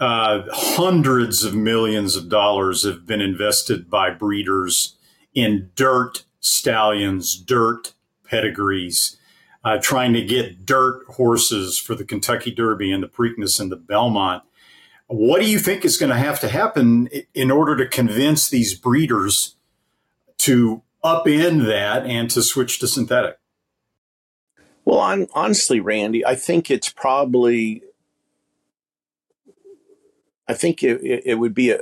[0.00, 4.96] uh, hundreds of millions of dollars have been invested by breeders
[5.34, 9.16] in dirt stallions, dirt pedigrees,
[9.64, 13.76] uh, trying to get dirt horses for the Kentucky Derby and the Preakness and the
[13.76, 14.42] Belmont.
[15.08, 18.74] What do you think is going to have to happen in order to convince these
[18.74, 19.56] breeders
[20.38, 23.38] to upend that and to switch to synthetic?
[24.84, 27.82] Well, on, honestly, Randy, I think it's probably,
[30.48, 31.80] I think it, it would be a,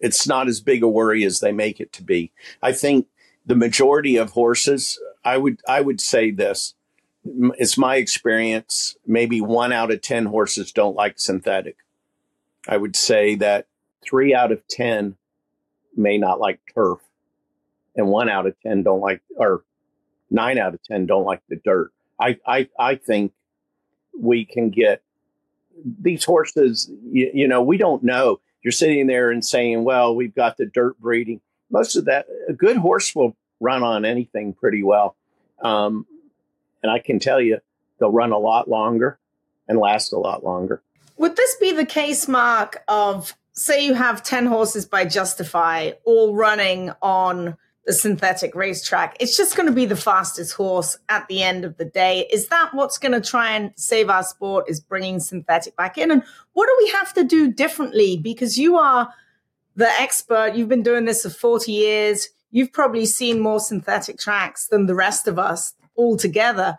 [0.00, 2.32] it's not as big a worry as they make it to be.
[2.62, 3.06] I think
[3.44, 6.74] the majority of horses I would I would say this.
[7.24, 8.96] It's my experience.
[9.06, 11.76] Maybe one out of ten horses don't like synthetic.
[12.68, 13.66] I would say that
[14.02, 15.16] three out of ten
[15.96, 17.00] may not like turf,
[17.96, 19.64] and one out of ten don't like, or
[20.30, 21.92] nine out of ten don't like the dirt.
[22.20, 23.32] I I, I think
[24.18, 25.02] we can get
[26.00, 26.90] these horses.
[27.04, 28.40] You, you know, we don't know.
[28.62, 32.52] You're sitting there and saying, "Well, we've got the dirt breeding." Most of that, a
[32.52, 35.16] good horse will run on anything pretty well.
[35.62, 36.06] Um,
[36.82, 37.60] and I can tell you,
[37.98, 39.18] they'll run a lot longer
[39.68, 40.82] and last a lot longer.
[41.16, 46.34] Would this be the case, Mark, of say you have 10 horses by Justify all
[46.34, 49.16] running on the synthetic racetrack?
[49.20, 52.28] It's just going to be the fastest horse at the end of the day.
[52.32, 56.10] Is that what's going to try and save our sport is bringing synthetic back in?
[56.10, 58.16] And what do we have to do differently?
[58.16, 59.12] Because you are
[59.76, 60.54] the expert.
[60.54, 64.94] You've been doing this for 40 years you've probably seen more synthetic tracks than the
[64.94, 66.78] rest of us all together.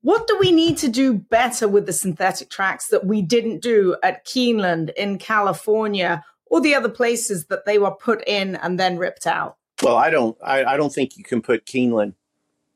[0.00, 3.96] What do we need to do better with the synthetic tracks that we didn't do
[4.02, 8.96] at Keeneland in California or the other places that they were put in and then
[8.96, 9.56] ripped out?
[9.86, 12.14] Well, I don't I, I don't think you can put Keeneland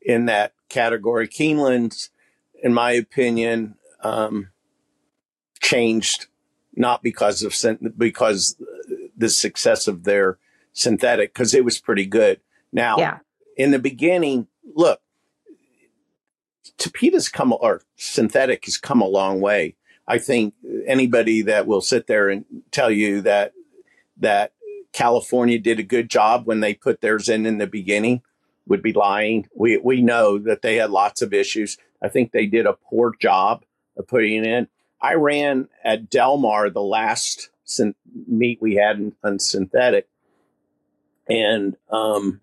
[0.00, 1.28] in that category.
[1.28, 2.10] Keeneland's,
[2.62, 4.50] in my opinion, um,
[5.60, 6.26] changed
[6.74, 7.54] not because of
[7.98, 8.56] because
[9.16, 10.38] the success of their
[10.72, 12.40] synthetic because it was pretty good.
[12.72, 13.18] Now, yeah.
[13.56, 15.00] in the beginning, look,
[16.78, 19.74] Tapeta's come or synthetic has come a long way.
[20.06, 20.54] I think
[20.86, 23.52] anybody that will sit there and tell you that
[24.18, 24.52] that
[24.92, 28.22] California did a good job when they put theirs in in the beginning
[28.70, 29.48] would be lying.
[29.54, 31.76] We we know that they had lots of issues.
[32.02, 33.64] I think they did a poor job
[33.96, 34.68] of putting it in.
[35.02, 37.50] I ran at Del Mar the last
[38.26, 40.08] meet we had in, on synthetic,
[41.28, 42.40] and um,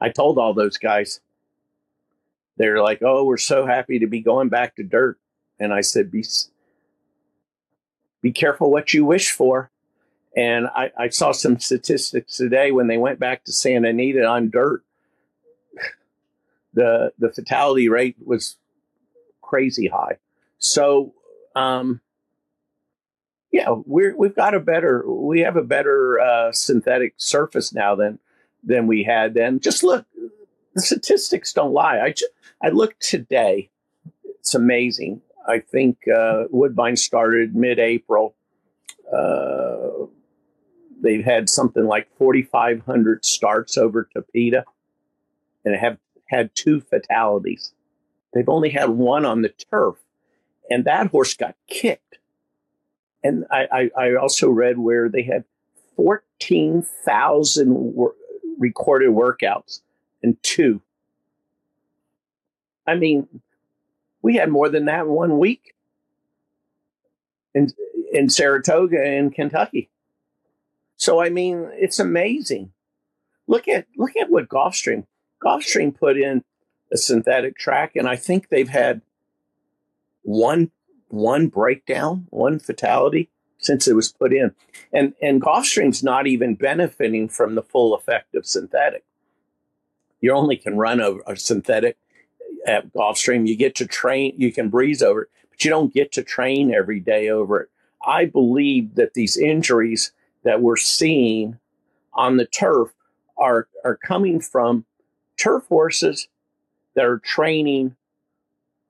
[0.00, 1.20] I told all those guys,
[2.56, 5.18] they're like, "Oh, we're so happy to be going back to dirt."
[5.58, 6.24] And I said, "Be
[8.22, 9.70] be careful what you wish for."
[10.36, 14.50] And I, I saw some statistics today when they went back to Santa Anita on
[14.50, 14.82] dirt.
[16.74, 18.56] The the fatality rate was
[19.40, 20.18] crazy high.
[20.58, 21.14] So
[21.54, 22.02] um,
[23.50, 28.18] yeah, we're we've got a better we have a better uh, synthetic surface now than
[28.62, 29.58] than we had then.
[29.60, 30.04] Just look,
[30.74, 31.98] the statistics don't lie.
[31.98, 32.30] I just,
[32.62, 33.70] I looked today.
[34.24, 35.22] It's amazing.
[35.48, 38.34] I think uh, Woodbine started mid-April.
[39.10, 39.95] Uh,
[41.00, 44.64] they've had something like 4,500 starts over Tapeta,
[45.64, 47.72] and have had two fatalities.
[48.34, 49.96] They've only had one on the turf,
[50.70, 52.06] and that horse got kicked
[53.26, 55.44] and I, I, I also read where they had
[55.96, 58.14] 14,000 wor-
[58.58, 59.80] recorded workouts
[60.22, 60.80] and two.
[62.86, 63.26] I mean,
[64.22, 65.74] we had more than that in one week
[67.54, 67.68] in,
[68.12, 69.90] in Saratoga in Kentucky.
[70.96, 72.72] So, I mean, it's amazing.
[73.46, 75.04] Look at look at what Gulfstream
[75.44, 76.42] Gulfstream put in
[76.92, 79.02] a synthetic track, and I think they've had
[80.22, 80.70] one
[81.08, 84.52] one breakdown, one fatality since it was put in.
[84.92, 89.04] And and Gulfstream's not even benefiting from the full effect of synthetic.
[90.20, 91.96] You only can run a, a synthetic
[92.66, 93.46] at Gulfstream.
[93.46, 96.74] You get to train, you can breeze over it, but you don't get to train
[96.74, 97.70] every day over it.
[98.04, 100.12] I believe that these injuries
[100.46, 101.58] that we're seeing
[102.14, 102.90] on the turf
[103.36, 104.86] are are coming from
[105.36, 106.28] turf horses
[106.94, 107.94] that are training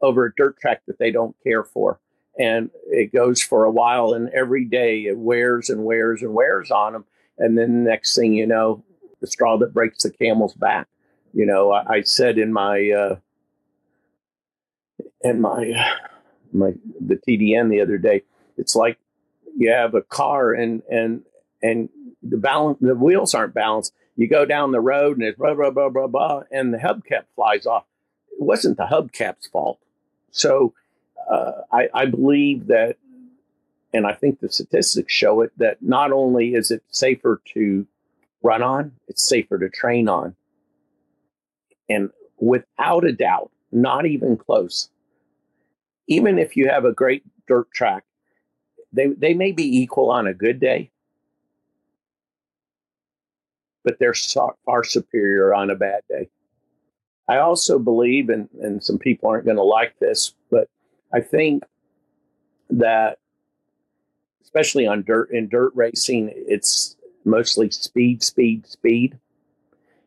[0.00, 1.98] over a dirt track that they don't care for.
[2.38, 6.70] And it goes for a while and every day it wears and wears and wears
[6.70, 7.04] on them
[7.38, 8.84] and then the next thing you know
[9.20, 10.86] the straw that breaks the camel's back.
[11.32, 13.16] You know i, I said in my uh
[15.22, 15.94] in my
[16.52, 18.22] my the tdn the other day
[18.58, 18.98] it's like
[19.56, 21.22] you have a car and and
[21.62, 21.88] and
[22.22, 23.92] the balance the wheels aren't balanced.
[24.16, 27.24] You go down the road and it's blah blah blah blah blah and the hubcap
[27.34, 27.84] flies off.
[28.32, 29.78] It wasn't the hubcap's fault.
[30.30, 30.74] So
[31.30, 32.96] uh, I, I believe that,
[33.92, 37.86] and I think the statistics show it, that not only is it safer to
[38.42, 40.36] run on, it's safer to train on.
[41.88, 44.90] And without a doubt, not even close,
[46.06, 48.04] even if you have a great dirt track,
[48.92, 50.90] they, they may be equal on a good day,
[53.86, 54.14] but they're
[54.64, 56.28] far superior on a bad day.
[57.28, 60.68] I also believe, and, and some people aren't going to like this, but
[61.14, 61.62] I think
[62.68, 63.18] that
[64.42, 69.18] especially on dirt in dirt racing, it's mostly speed, speed, speed.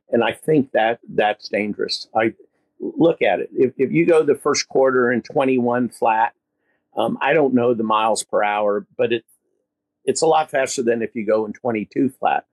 [0.09, 2.07] And I think that that's dangerous.
[2.13, 2.33] I
[2.81, 3.49] look at it.
[3.53, 6.33] If, if you go the first quarter in 21 flat,
[6.97, 9.23] um, I don't know the miles per hour, but it
[10.03, 12.45] it's a lot faster than if you go in 22 flat.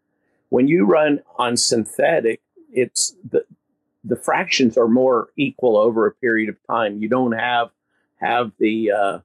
[0.56, 2.40] When you run on synthetic,
[2.72, 3.44] it's the
[4.02, 7.02] the fractions are more equal over a period of time.
[7.02, 7.68] You don't have
[8.22, 9.18] have the uh,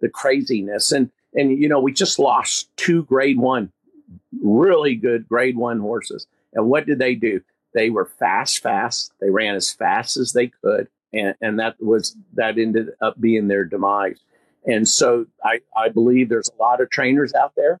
[0.00, 0.92] the craziness.
[0.92, 3.72] And and you know we just lost two grade one
[4.40, 6.28] really good grade one horses.
[6.52, 7.40] And what did they do?
[7.74, 9.10] They were fast fast.
[9.20, 10.86] They ran as fast as they could.
[11.12, 14.20] And and that was that ended up being their demise.
[14.64, 17.80] And so i i believe there's a lot of trainers out there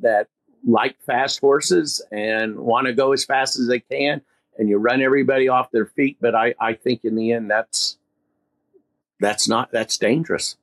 [0.00, 0.28] that
[0.66, 4.22] like fast horses and want to go as fast as they can
[4.58, 7.98] and you run everybody off their feet but i i think in the end that's
[9.20, 10.56] that's not that's dangerous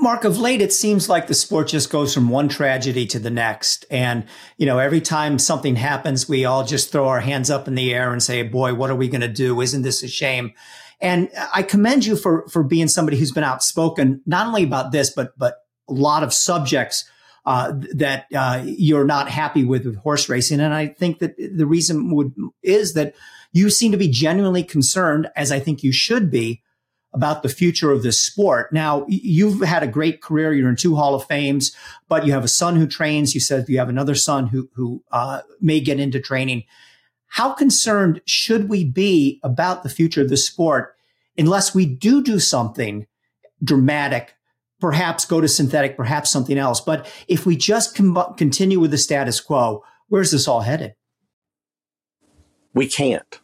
[0.00, 3.30] Mark, of late, it seems like the sport just goes from one tragedy to the
[3.30, 3.84] next.
[3.90, 4.24] And,
[4.56, 7.92] you know, every time something happens, we all just throw our hands up in the
[7.92, 9.60] air and say, boy, what are we going to do?
[9.60, 10.52] Isn't this a shame?
[11.00, 15.10] And I commend you for, for being somebody who's been outspoken, not only about this,
[15.10, 17.04] but, but a lot of subjects
[17.46, 20.60] uh, that uh, you're not happy with, with horse racing.
[20.60, 23.14] And I think that the reason would, is that
[23.52, 26.62] you seem to be genuinely concerned, as I think you should be,
[27.12, 28.72] about the future of this sport.
[28.72, 30.52] Now, you've had a great career.
[30.52, 31.74] You're in two Hall of Fames,
[32.08, 33.34] but you have a son who trains.
[33.34, 36.64] You said you have another son who, who uh, may get into training.
[37.28, 40.96] How concerned should we be about the future of the sport
[41.38, 43.06] unless we do do something
[43.62, 44.34] dramatic,
[44.84, 46.78] perhaps go to synthetic, perhaps something else?
[46.78, 50.94] But if we just com- continue with the status quo, where's this all headed?
[52.74, 53.40] We can't.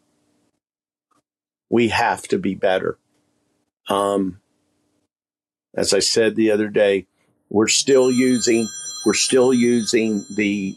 [1.70, 2.98] We have to be better.
[3.88, 4.42] Um,
[5.74, 7.06] as I said the other day,
[7.48, 8.68] we're still using
[9.06, 10.76] we're still using the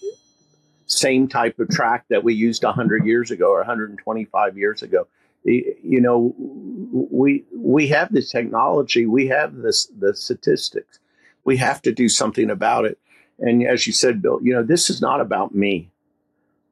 [0.86, 5.08] same type of track that we used 100 years ago or 125 years ago.
[5.45, 10.99] You know, we we have the technology, we have this the statistics.
[11.43, 12.97] We have to do something about it.
[13.39, 15.91] And as you said, Bill, you know, this is not about me.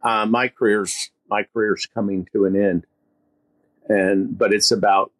[0.01, 2.86] Uh, my career's my career's coming to an end,
[3.89, 5.12] and but it's about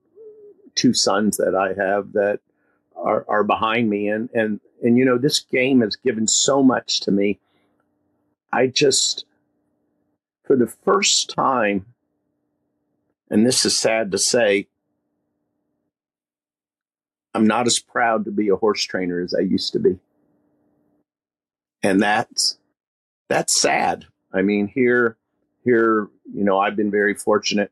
[0.76, 2.40] two sons that I have that
[2.96, 4.08] are, are behind me.
[4.08, 7.40] And, and, and, you know, this game has given so much to me.
[8.54, 9.26] I just,
[10.44, 11.86] for the first time,
[13.32, 14.68] and this is sad to say,
[17.34, 19.98] I'm not as proud to be a horse trainer as I used to be.
[21.82, 22.60] And that's,
[23.30, 24.06] that's sad.
[24.34, 25.16] I mean, here,
[25.64, 27.72] here, you know, I've been very fortunate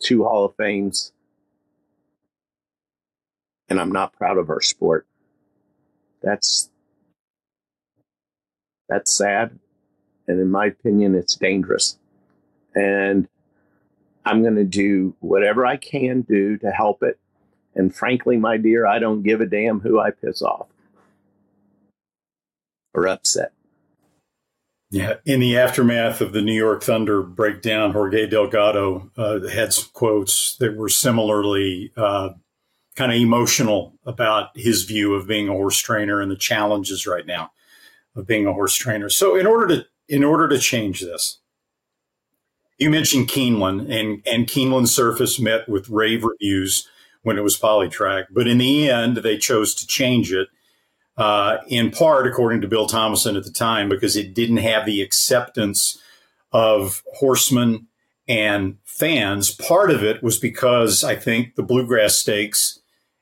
[0.00, 1.12] two Hall of Fames,
[3.68, 5.06] and I'm not proud of our sport.
[6.22, 6.70] That's
[8.88, 9.58] that's sad,
[10.26, 11.98] and in my opinion, it's dangerous.
[12.78, 13.28] And
[14.24, 17.18] I'm going to do whatever I can do to help it.
[17.74, 20.68] And frankly, my dear, I don't give a damn who I piss off
[22.94, 23.52] or upset.
[24.90, 29.90] Yeah, in the aftermath of the New York Thunder breakdown, Jorge Delgado uh, had some
[29.92, 32.30] quotes that were similarly uh,
[32.96, 37.26] kind of emotional about his view of being a horse trainer and the challenges right
[37.26, 37.50] now
[38.16, 39.10] of being a horse trainer.
[39.10, 41.38] So, in order to in order to change this,
[42.78, 46.88] you mentioned Keeneland, and and Keeneland Surface met with rave reviews
[47.22, 50.48] when it was Polytrack, but in the end, they chose to change it
[51.18, 55.02] uh, in part, according to Bill Thomason at the time, because it didn't have the
[55.02, 56.00] acceptance
[56.52, 57.88] of horsemen
[58.28, 59.50] and fans.
[59.50, 62.78] Part of it was because I think the Bluegrass Stakes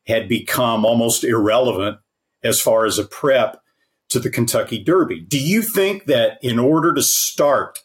[0.06, 1.98] had become almost irrelevant
[2.44, 3.62] as far as a prep
[4.10, 5.20] to the Kentucky Derby.
[5.20, 7.80] Do you think that in order to start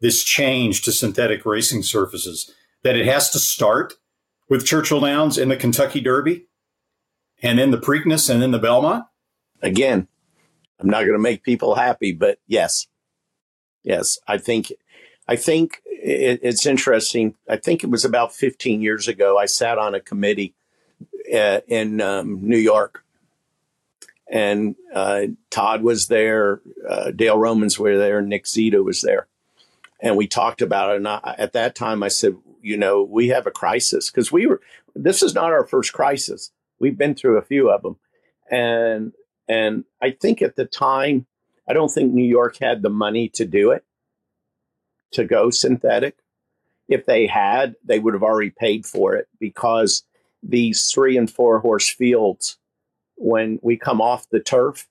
[0.00, 2.50] this change to synthetic racing surfaces,
[2.82, 3.94] that it has to start
[4.48, 6.46] with Churchill Downs and the Kentucky Derby,
[7.42, 9.04] and then the Preakness, and then the Belmont?
[9.62, 10.08] again,
[10.80, 12.86] I'm not going to make people happy, but yes,
[13.82, 14.72] yes, I think,
[15.28, 17.34] I think it, it's interesting.
[17.48, 19.38] I think it was about 15 years ago.
[19.38, 20.54] I sat on a committee
[21.32, 23.04] uh, in um, New York,
[24.30, 29.26] and uh, Todd was there, uh, Dale Romans were there, Nick Zito was there,
[30.02, 30.96] and we talked about it.
[30.96, 34.46] And I, at that time, I said, you know, we have a crisis because we
[34.46, 34.60] were.
[34.94, 36.50] This is not our first crisis.
[36.78, 37.96] We've been through a few of them,
[38.50, 39.12] and
[39.48, 41.26] and I think at the time,
[41.68, 43.84] I don't think New York had the money to do it,
[45.12, 46.16] to go synthetic.
[46.88, 50.04] If they had, they would have already paid for it because
[50.42, 52.58] these three and four horse fields,
[53.16, 54.88] when we come off the turf,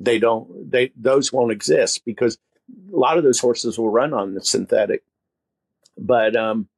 [0.00, 2.38] they don't, they, those won't exist because
[2.92, 5.02] a lot of those horses will run on the synthetic.
[5.98, 6.68] But um,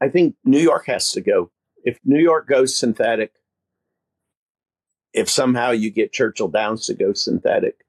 [0.00, 1.50] I think New York has to go.
[1.84, 3.32] If New York goes synthetic,
[5.12, 7.84] if somehow you get Churchill Downs to go synthetic,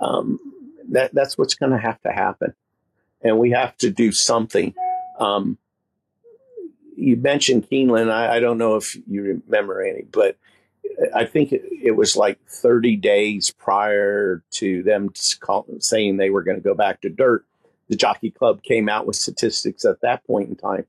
[0.00, 0.38] um,
[0.90, 2.54] that that's what's going to have to happen,
[3.22, 4.74] and we have to do something.
[5.18, 5.58] Um,
[6.96, 8.10] you mentioned Keeneland.
[8.10, 10.36] I, I, don't know if you remember any, but
[11.14, 15.10] I think it, was like 30 days prior to them
[15.40, 17.44] call, saying they were going to go back to dirt.
[17.88, 20.86] The Jockey Club came out with statistics at that point in time,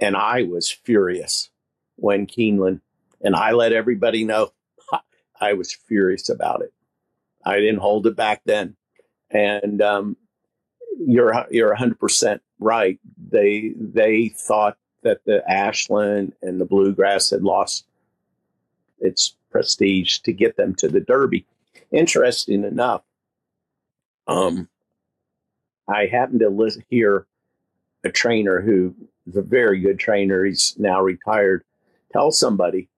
[0.00, 1.50] and I was furious
[1.96, 2.80] when Keeneland
[3.20, 4.52] and I let everybody know
[5.40, 6.72] I was furious about it.
[7.44, 8.76] I didn't hold it back then.
[9.30, 10.16] And um,
[10.98, 12.98] you're you're 100% right.
[13.30, 17.86] They they thought that the Ashland and the Bluegrass had lost
[19.00, 21.46] its prestige to get them to the Derby.
[21.90, 23.02] Interesting enough,
[24.26, 24.68] um,
[25.88, 27.26] I happened to listen, hear
[28.04, 28.94] a trainer who
[29.26, 30.44] is a very good trainer.
[30.44, 31.64] He's now retired.
[32.12, 32.88] Tell somebody,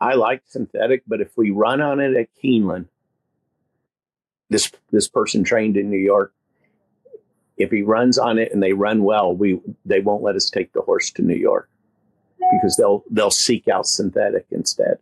[0.00, 2.86] I like synthetic, but if we run on it at Keeneland,
[4.50, 6.32] this this person trained in New York.
[7.56, 10.72] If he runs on it and they run well, we they won't let us take
[10.72, 11.68] the horse to New York
[12.38, 14.98] because they'll they'll seek out synthetic instead.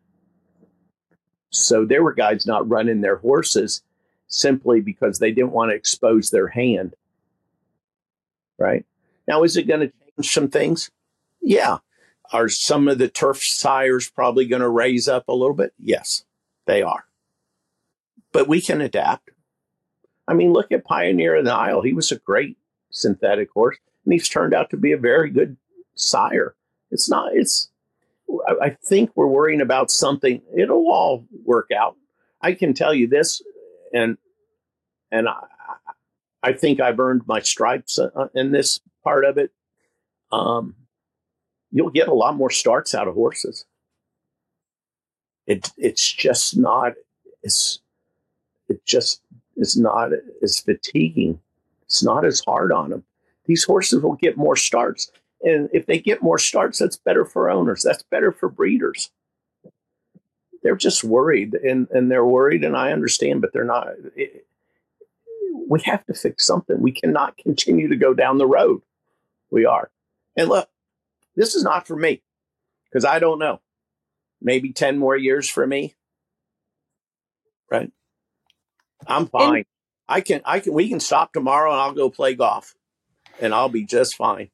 [1.51, 3.83] So there were guys not running their horses
[4.29, 6.95] simply because they didn't want to expose their hand.
[8.59, 8.87] Right
[9.27, 10.91] now, is it going to change some things?
[11.41, 11.79] Yeah.
[12.33, 15.73] Are some of the turf sires probably going to raise up a little bit?
[15.79, 16.25] Yes,
[16.67, 17.07] they are.
[18.33, 19.31] But we can adapt.
[20.29, 21.83] I mean, look at Pioneerof the Nile.
[21.83, 22.57] He was a great
[22.91, 25.57] synthetic horse, and he's turned out to be a very good
[25.97, 26.55] sire.
[26.93, 27.70] It's not, it's,
[28.61, 30.43] I think we're worrying about something.
[30.57, 31.97] It'll all work out.
[32.41, 33.43] I can tell you this,
[33.93, 34.17] and
[35.11, 35.43] and I,
[36.43, 39.51] I think I've earned my stripes uh, in this part of it.
[40.33, 40.77] Um,
[41.71, 43.67] you'll get a lot more starts out of horses.
[45.47, 46.93] It it's just not.
[47.43, 47.81] It's
[48.69, 49.23] it just
[49.57, 50.11] is not
[50.43, 51.41] as fatiguing.
[51.83, 53.05] It's not as hard on them.
[53.47, 55.11] These horses will get more starts.
[55.43, 57.83] And if they get more starts, that's better for owners.
[57.83, 59.11] That's better for breeders.
[60.63, 63.89] They're just worried and, and they're worried, and I understand, but they're not.
[64.15, 64.47] It,
[65.69, 66.81] we have to fix something.
[66.81, 68.83] We cannot continue to go down the road.
[69.51, 69.91] We are.
[70.37, 70.69] And look,
[71.37, 72.23] this is not for me
[72.85, 73.61] because I don't know.
[74.43, 75.95] Maybe 10 more years for me.
[77.71, 77.91] Right?
[79.07, 79.57] I'm fine.
[79.57, 79.67] And-
[80.11, 82.75] I can I can we can stop tomorrow and I'll go play golf
[83.41, 84.51] and I'll be just fine.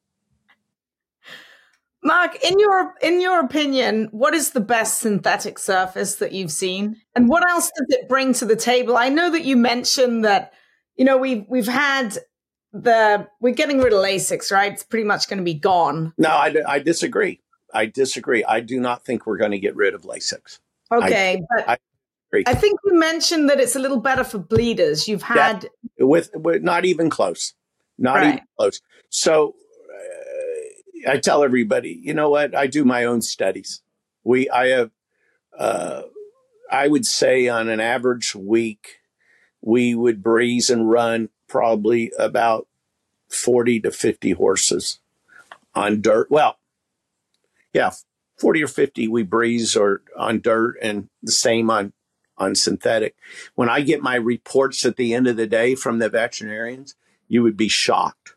[2.07, 6.95] Mark, in your in your opinion, what is the best synthetic surface that you've seen,
[7.15, 8.95] and what else does it bring to the table?
[8.95, 10.53] I know that you mentioned that
[10.95, 12.17] you know we've we've had
[12.71, 14.71] the we're getting rid of Lasix, right?
[14.71, 16.13] It's pretty much going to be gone.
[16.17, 17.41] No, I, I disagree.
[17.73, 18.41] I disagree.
[18.45, 20.59] I do not think we're going to get rid of Lasix.
[20.89, 21.77] Okay, I, but I,
[22.47, 25.09] I think you mentioned that it's a little better for bleeders.
[25.09, 27.53] You've had that, with, with not even close,
[27.97, 28.27] not right.
[28.27, 28.81] even close.
[29.09, 29.55] So
[31.07, 32.55] I tell everybody, you know what?
[32.55, 33.81] I do my own studies.
[34.23, 34.91] We, I have,
[35.57, 36.03] uh,
[36.71, 38.99] I would say on an average week,
[39.61, 42.67] we would breeze and run probably about
[43.29, 44.99] 40 to 50 horses
[45.75, 46.29] on dirt.
[46.29, 46.57] Well,
[47.73, 47.91] yeah,
[48.37, 51.93] 40 or 50 we breeze or on dirt and the same on
[52.39, 53.15] on synthetic.
[53.55, 56.95] When I get my reports at the end of the day from the veterinarians,
[57.27, 58.35] you would be shocked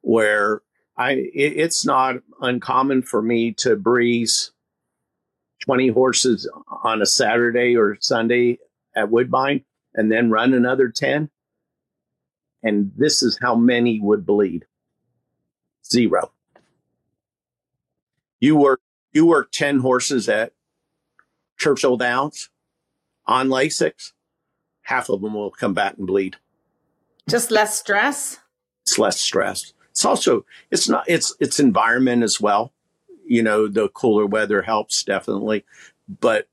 [0.00, 0.62] where
[0.96, 4.52] I, it, it's not uncommon for me to breeze
[5.64, 6.50] 20 horses
[6.82, 8.58] on a Saturday or Sunday
[8.94, 11.30] at Woodbine and then run another 10.
[12.62, 14.64] And this is how many would bleed.
[15.84, 16.32] Zero.
[18.40, 18.80] You work
[19.12, 20.52] you work 10 horses at
[21.58, 22.50] Churchill Downs
[23.26, 24.12] on Lasix,
[24.82, 26.36] half of them will come back and bleed.
[27.28, 28.38] Just less stress?
[28.82, 29.72] It's less stress.
[29.96, 32.72] It's also it's not it's it's environment as well.
[33.24, 35.64] You know, the cooler weather helps definitely,
[36.08, 36.48] but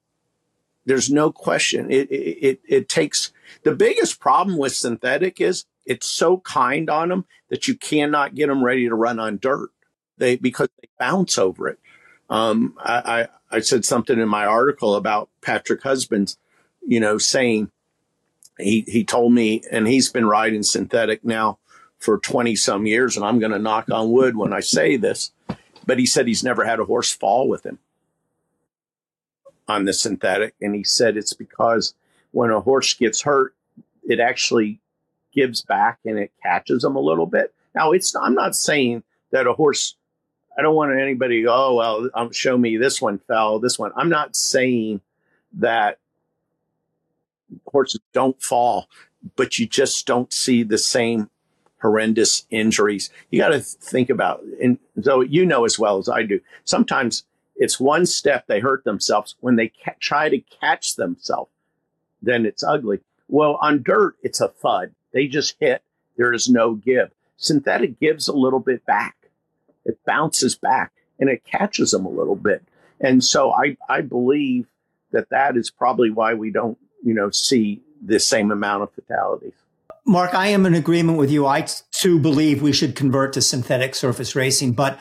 [0.85, 3.31] there's no question it it it takes
[3.63, 8.47] the biggest problem with synthetic is it's so kind on them that you cannot get
[8.47, 9.69] them ready to run on dirt.
[10.17, 11.79] They because they bounce over it.
[12.29, 16.37] Um, I, I, I said something in my article about Patrick Husbands
[16.85, 17.71] you know, saying
[18.59, 21.59] he he told me, and he's been riding synthetic now
[22.03, 25.31] for twenty some years, and I'm going to knock on wood when I say this,
[25.85, 27.79] but he said he's never had a horse fall with him
[29.67, 31.93] on the synthetic, and he said it's because
[32.31, 33.55] when a horse gets hurt,
[34.03, 34.81] it actually
[35.33, 39.47] gives back and it catches them a little bit, Now, it's I'm not saying that
[39.47, 39.95] a horse.
[40.57, 43.79] I don't want anybody to go, oh well, um, show me this one fell, this
[43.79, 43.91] one.
[43.95, 45.01] I'm not saying
[45.53, 45.97] that
[47.65, 48.87] horses don't fall,
[49.35, 51.29] but you just don't see the same
[51.83, 53.11] horrendous injuries.
[53.29, 56.39] You got to think about, and so you know as well as I do.
[56.63, 57.25] Sometimes
[57.55, 59.35] it's one step they hurt themselves.
[59.41, 61.51] When they ca- try to catch themselves,
[62.21, 63.01] then it's ugly.
[63.27, 64.95] Well, on dirt, it's a thud.
[65.11, 65.83] They just hit.
[66.17, 67.11] There is no give.
[67.37, 69.15] Synthetic gives a little bit back.
[69.85, 72.63] It bounces back and it catches them a little bit.
[73.01, 74.67] And so I, I believe
[75.11, 79.53] that that is probably why we don't, you know, see the same amount of fatalities.
[80.05, 81.45] Mark, I am in agreement with you.
[81.45, 84.99] I too believe we should convert to synthetic surface racing, but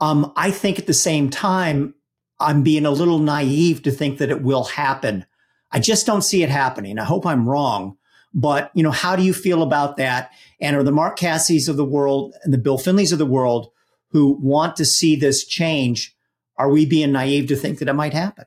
[0.00, 1.94] um, I think at the same time,
[2.38, 5.24] I'm being a little naive to think that it will happen.
[5.72, 6.98] I just don't see it happening.
[6.98, 7.96] I hope I'm wrong.
[8.34, 10.30] But, you know, how do you feel about that?
[10.60, 13.70] And are the Mark Casses of the world and the Bill Finleys of the world
[14.10, 16.14] who want to see this change,
[16.58, 18.44] are we being naive to think that it might happen?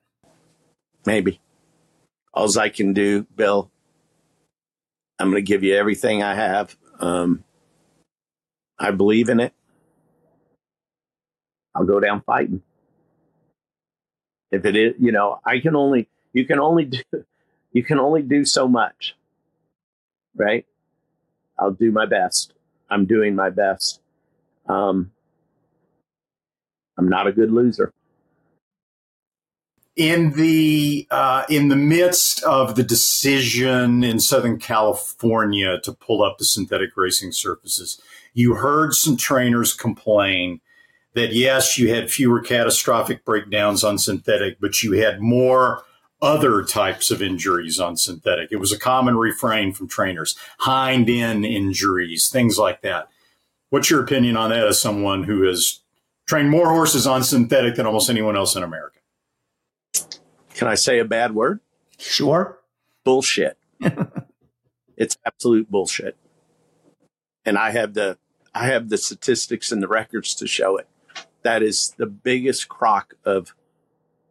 [1.08, 1.42] Maybe.
[2.36, 3.72] All I can do, Bill,
[5.20, 6.76] I'm going to give you everything I have.
[7.00, 7.44] Um,
[8.80, 9.54] I believe in it.
[11.76, 12.62] I'll go down fighting.
[14.52, 17.02] If it is, you know, I can only, you can only do,
[17.74, 19.16] you can only do so much,
[20.36, 20.66] right?
[21.60, 22.54] I'll do my best.
[22.90, 24.02] I'm doing my best.
[24.68, 25.12] Um,
[26.98, 27.94] I'm not a good loser.
[30.00, 36.38] In the uh, in the midst of the decision in Southern California to pull up
[36.38, 38.02] the synthetic racing surfaces,
[38.34, 40.62] you heard some trainers complain
[41.16, 45.84] that yes, you had fewer catastrophic breakdowns on synthetic, but you had more
[46.22, 48.54] other types of injuries on synthetic.
[48.54, 53.10] It was a common refrain from trainers, hind end injuries, things like that.
[53.70, 55.82] What's your opinion on that as someone who has
[56.26, 58.99] trained more horses on synthetic than almost anyone else in America?
[60.60, 61.62] Can I say a bad word?
[61.98, 62.60] Sure.
[63.06, 63.58] Bullshit.
[64.98, 66.18] it's absolute bullshit.
[67.46, 68.18] And I have the
[68.54, 70.90] I have the statistics and the records to show it
[71.44, 73.54] that is the biggest crock of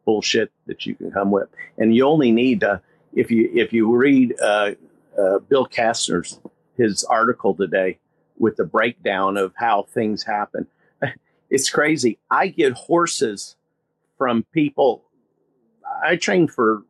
[0.05, 1.49] bullshit that you can come with.
[1.79, 2.83] And you only need to,
[3.15, 4.73] if you if you read uh,
[5.19, 6.39] uh, Bill Casner's
[6.77, 7.99] his article today
[8.39, 10.67] with the breakdown of how things happen,
[11.51, 12.19] it's crazy.
[12.31, 13.57] I get horses
[14.19, 15.05] from people.
[16.03, 16.83] I train for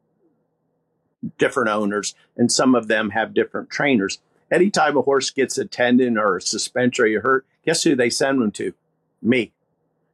[1.36, 4.18] different owners, and some of them have different trainers.
[4.50, 8.10] Anytime a horse gets a tendon or a suspension or you hurt, guess who they
[8.10, 8.72] send them to?
[9.20, 9.52] Me.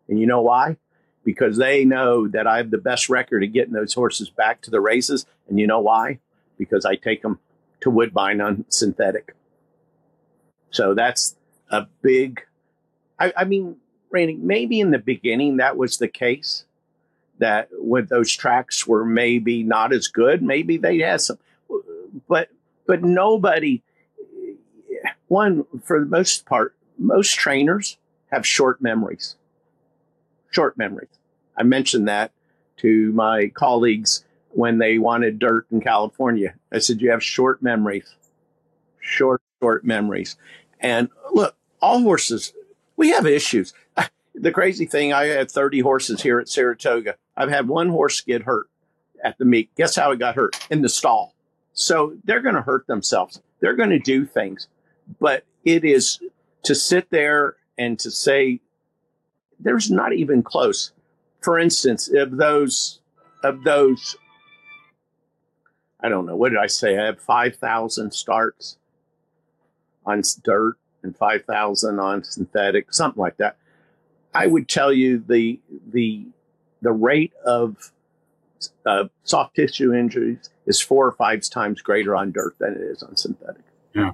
[0.09, 0.77] And you know why?
[1.25, 4.71] Because they know that I have the best record of getting those horses back to
[4.71, 5.27] the races.
[5.49, 6.19] And you know why?
[6.59, 7.39] Because I take them
[7.81, 9.35] to Woodbine on synthetic.
[10.71, 11.37] So that's
[11.71, 12.43] a big,
[13.19, 13.77] I, I mean,
[14.11, 16.65] Randy, maybe in the beginning that was the case
[17.39, 21.39] that when those tracks were maybe not as good, maybe they had some,
[22.29, 22.49] but,
[22.87, 23.83] but nobody,
[25.29, 27.99] one, for the most part, most trainers
[28.31, 29.37] have short memories
[30.55, 31.09] short memories.
[31.57, 32.33] I mentioned that
[32.79, 36.55] to my colleagues when they wanted dirt in California.
[36.73, 38.15] I said, You have short memories,
[39.01, 40.37] short, short memories.
[40.81, 42.53] And look, all horses,
[42.97, 43.75] we have issues.
[44.37, 47.15] The crazy thing, I had 30 horses here at Saratoga.
[47.37, 48.67] I've had one horse get hurt
[49.23, 49.75] at the meet.
[49.77, 50.67] Guess how it got hurt?
[50.71, 51.35] In the stall.
[51.73, 53.41] So they're going to hurt themselves.
[53.61, 54.69] They're going to do things.
[55.21, 56.21] But it is
[56.65, 58.61] to sit there and to say
[59.59, 60.93] there's not even close.
[61.43, 63.01] For instance, of those
[63.43, 64.17] of those
[66.01, 66.99] I don't know, what did I say?
[66.99, 68.77] I have 5,000 starts
[70.05, 73.57] on dirt and 5,000 on synthetic, something like that.
[74.35, 75.61] I would tell you the
[75.93, 76.27] the
[76.85, 77.91] the rate of
[78.87, 83.03] uh, soft tissue injuries is four or five times greater on dirt than it is
[83.03, 83.63] on synthetic.
[83.95, 84.13] Yeah.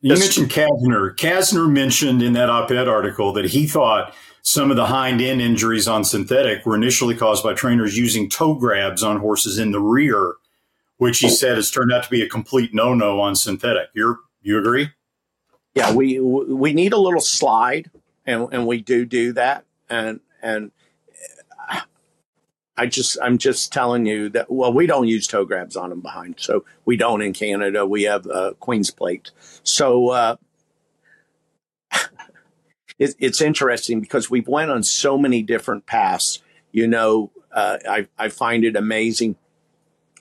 [0.00, 1.16] You mentioned Casner.
[1.16, 5.88] Casner mentioned in that op-ed article that he thought some of the hind end injuries
[5.88, 10.34] on synthetic were initially caused by trainers using toe grabs on horses in the rear,
[10.98, 13.88] which he said has turned out to be a complete no no on synthetic.
[13.94, 14.90] You you agree?
[15.74, 17.90] Yeah, we we need a little slide,
[18.26, 20.70] and and we do do that, and and
[22.76, 26.00] I just I'm just telling you that well we don't use toe grabs on them
[26.00, 27.86] behind, so we don't in Canada.
[27.86, 29.30] We have uh, Queen's plate,
[29.62, 30.10] so.
[30.10, 30.36] Uh,
[32.98, 36.42] it, it's interesting because we've went on so many different paths.
[36.72, 39.36] You know, uh, I, I find it amazing.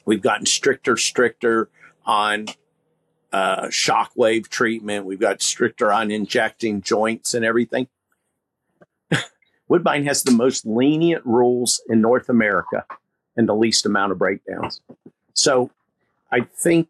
[0.05, 1.69] We've gotten stricter, stricter
[2.05, 2.47] on
[3.31, 5.05] uh, shockwave treatment.
[5.05, 7.87] We've got stricter on injecting joints and everything.
[9.67, 12.85] Woodbine has the most lenient rules in North America
[13.35, 14.81] and the least amount of breakdowns.
[15.33, 15.71] So
[16.31, 16.89] I think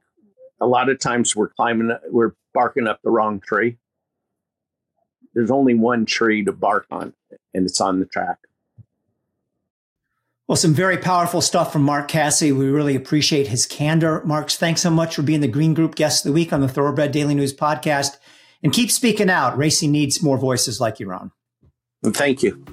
[0.60, 3.78] a lot of times we're climbing, we're barking up the wrong tree.
[5.34, 7.14] There's only one tree to bark on,
[7.54, 8.38] and it's on the track.
[10.48, 12.42] Well, some very powerful stuff from Mark Casse.
[12.42, 14.22] We really appreciate his candor.
[14.26, 16.68] Marks, thanks so much for being the Green Group guest of the week on the
[16.68, 18.18] Thoroughbred Daily News podcast.
[18.62, 19.58] And keep speaking out.
[19.58, 21.32] Racing needs more voices like your own.
[22.04, 22.64] And thank you.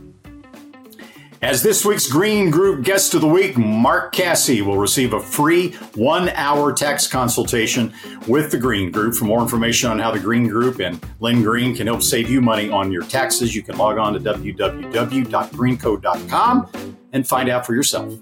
[1.42, 5.72] As this week's Green Group Guest of the Week, Mark Casse will receive a free
[5.94, 7.94] one hour tax consultation
[8.28, 9.14] with the Green Group.
[9.14, 12.42] For more information on how the Green Group and Len Green can help save you
[12.42, 18.12] money on your taxes, you can log on to www.greenco.com and find out for yourself.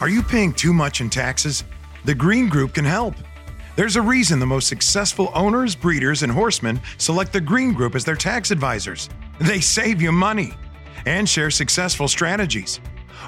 [0.00, 1.64] Are you paying too much in taxes?
[2.04, 3.16] The Green Group can help.
[3.76, 8.06] There's a reason the most successful owners, breeders, and horsemen select the Green Group as
[8.06, 9.10] their tax advisors.
[9.38, 10.54] They save you money
[11.04, 12.80] and share successful strategies.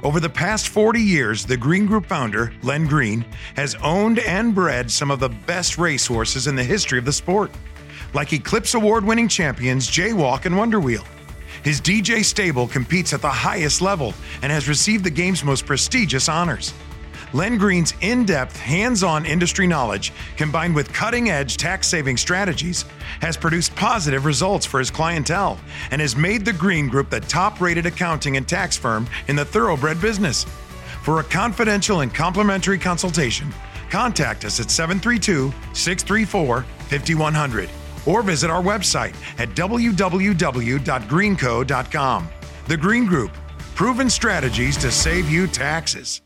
[0.03, 3.27] Over the past 40 years, the Green Group founder, Len Green,
[3.57, 7.51] has owned and bred some of the best racehorses in the history of the sport,
[8.15, 11.05] like Eclipse Award winning champions Jaywalk and Wonder Wheel.
[11.63, 16.27] His DJ stable competes at the highest level and has received the game's most prestigious
[16.27, 16.73] honors.
[17.33, 22.85] Len Green's in depth, hands on industry knowledge, combined with cutting edge tax saving strategies,
[23.21, 25.59] has produced positive results for his clientele
[25.91, 29.45] and has made the Green Group the top rated accounting and tax firm in the
[29.45, 30.45] thoroughbred business.
[31.03, 33.53] For a confidential and complimentary consultation,
[33.91, 37.71] contact us at 732 634 5100
[38.07, 42.29] or visit our website at www.greenco.com.
[42.67, 43.31] The Green Group,
[43.75, 46.23] proven strategies to save you taxes.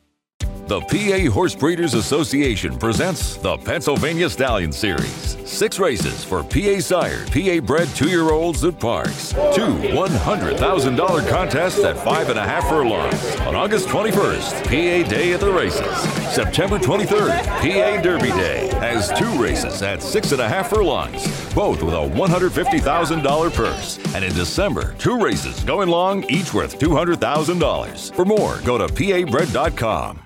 [0.73, 5.37] The PA Horse Breeders Association presents the Pennsylvania Stallion Series.
[5.47, 9.33] Six races for PA sired, PA bred two year olds at parks.
[9.55, 13.37] Two $100,000 contests at five and a half furlongs.
[13.41, 15.95] On August 21st, PA Day at the races.
[16.35, 21.83] September 23rd, PA Derby Day has two races at six and a half furlongs, both
[21.83, 23.99] with a $150,000 purse.
[24.14, 28.14] And in December, two races going long, each worth $200,000.
[28.14, 30.23] For more, go to pabred.com.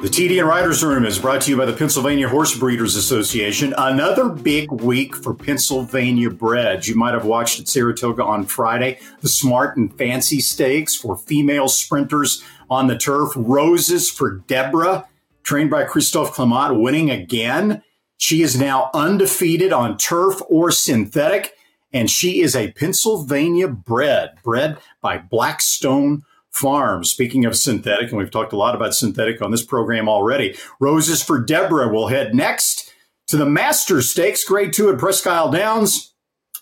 [0.00, 3.74] The TDN Writers Room is brought to you by the Pennsylvania Horse Breeders Association.
[3.76, 6.88] Another big week for Pennsylvania breds.
[6.88, 11.68] You might have watched at Saratoga on Friday the Smart and Fancy Stakes for female
[11.68, 13.32] sprinters on the turf.
[13.36, 15.06] Roses for Deborah,
[15.42, 17.82] trained by Christophe Clement, winning again.
[18.16, 21.52] She is now undefeated on turf or synthetic,
[21.92, 27.04] and she is a Pennsylvania bred, bred by Blackstone Farm.
[27.04, 31.22] Speaking of synthetic, and we've talked a lot about synthetic on this program already, Roses
[31.22, 32.92] for Deborah will head next
[33.28, 36.14] to the Masters Stakes, Grade 2 at Presque Isle Downs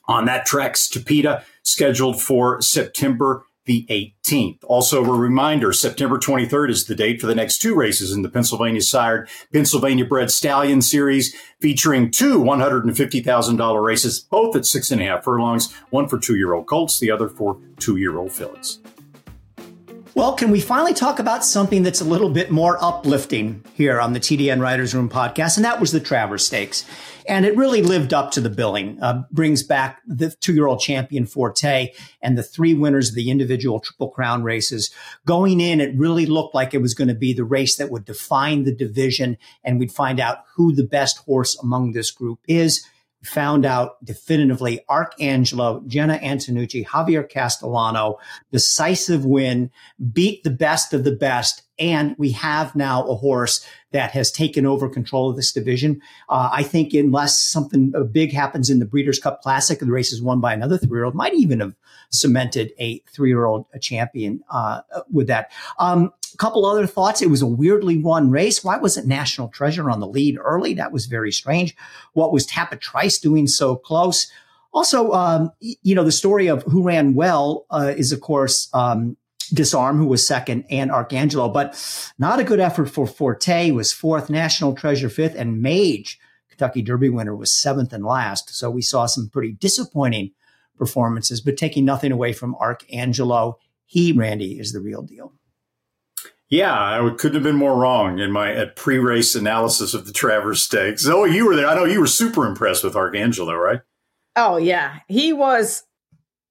[0.07, 4.65] on that track, Tapeta, scheduled for September the 18th.
[4.65, 8.29] Also, a reminder September 23rd is the date for the next two races in the
[8.31, 15.05] Pennsylvania sired Pennsylvania bred stallion series, featuring two $150,000 races, both at six and a
[15.05, 18.81] half furlongs, one for two year old colts, the other for two year old fillies.
[20.15, 24.15] Well, can we finally talk about something that's a little bit more uplifting here on
[24.15, 25.57] the TDN Writers Room podcast?
[25.57, 26.85] And that was the Travers Stakes.
[27.29, 30.81] And it really lived up to the billing, uh, brings back the two year old
[30.81, 31.93] champion Forte
[32.23, 34.91] and the three winners of the individual Triple Crown races.
[35.27, 38.05] Going in, it really looked like it was going to be the race that would
[38.05, 42.85] define the division and we'd find out who the best horse among this group is
[43.23, 48.19] found out definitively Arcangelo, Jenna Antonucci, Javier Castellano,
[48.53, 49.71] decisive win,
[50.13, 51.63] beat the best of the best.
[51.79, 56.01] And we have now a horse that has taken over control of this division.
[56.29, 60.13] Uh, I think unless something big happens in the Breeders' Cup Classic, and the race
[60.13, 61.75] is won by another three-year-old, might even have
[62.11, 65.51] cemented a three-year-old champion uh, with that.
[65.79, 67.23] Um, a couple other thoughts.
[67.23, 68.63] It was a weirdly won race.
[68.63, 70.75] Why wasn't National Treasure on the lead early?
[70.75, 71.75] That was very strange.
[72.13, 74.31] What was Tapit Trice doing so close?
[74.75, 79.17] Also, um, you know, the story of who ran well uh, is, of course, um,
[79.49, 81.75] Disarm, who was second, and Arcangelo, but
[82.19, 86.19] not a good effort for Forte, was fourth, National Treasure fifth, and Mage,
[86.49, 88.55] Kentucky Derby winner, was seventh and last.
[88.55, 90.33] So we saw some pretty disappointing
[90.77, 93.55] performances, but taking nothing away from Arcangelo.
[93.85, 95.33] He, Randy, is the real deal.
[96.51, 101.07] Yeah, I couldn't have been more wrong in my pre-race analysis of the Travers Stakes.
[101.07, 101.67] Oh, you were there.
[101.67, 103.81] I know you were super impressed with Arcangelo, right?
[104.35, 105.83] Oh yeah, he was.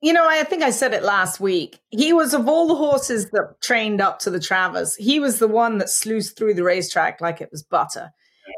[0.01, 1.79] You know, I think I said it last week.
[1.89, 5.47] He was of all the horses that trained up to the Travers, he was the
[5.47, 8.11] one that sluiced through the racetrack like it was butter.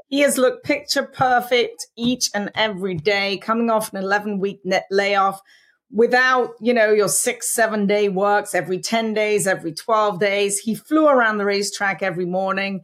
[0.08, 4.86] He has looked picture perfect each and every day, coming off an 11 week net
[4.92, 5.40] layoff
[5.92, 10.60] without, you know, your six, seven day works every 10 days, every 12 days.
[10.60, 12.82] He flew around the racetrack every morning,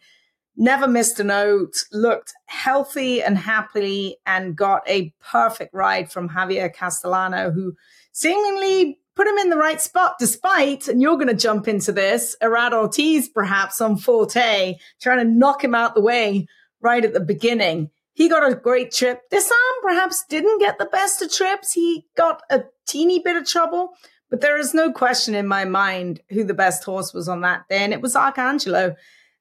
[0.56, 6.74] never missed a note, looked healthy and happy, and got a perfect ride from Javier
[6.74, 7.74] Castellano, who
[8.16, 12.36] seemingly put him in the right spot, despite, and you're going to jump into this,
[12.41, 16.47] Irad Ortiz perhaps on Forte, trying to knock him out the way
[16.82, 17.89] right at the beginning.
[18.13, 19.22] He got a great trip.
[19.30, 21.74] Disarm perhaps didn't get the best of trips.
[21.74, 23.91] He got a teeny bit of trouble,
[24.30, 27.68] but there is no question in my mind who the best horse was on that
[27.70, 28.95] day, and it was Arcangelo.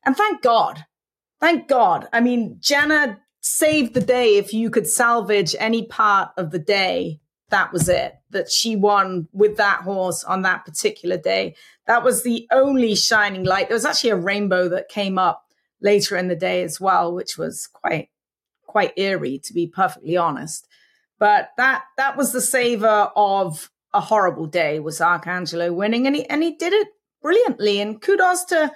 [0.05, 0.85] And thank God.
[1.39, 2.09] Thank God.
[2.13, 7.21] I mean, Jenna saved the day if you could salvage any part of the day
[7.51, 11.55] that was it, that she won with that horse on that particular day.
[11.87, 13.69] That was the only shining light.
[13.69, 15.45] There was actually a rainbow that came up
[15.81, 18.09] later in the day as well, which was quite
[18.67, 20.67] quite eerie to be perfectly honest.
[21.19, 26.29] But that that was the savor of a horrible day was Arcangelo winning and he
[26.29, 26.89] and he did it
[27.23, 27.81] brilliantly.
[27.81, 28.73] And kudos to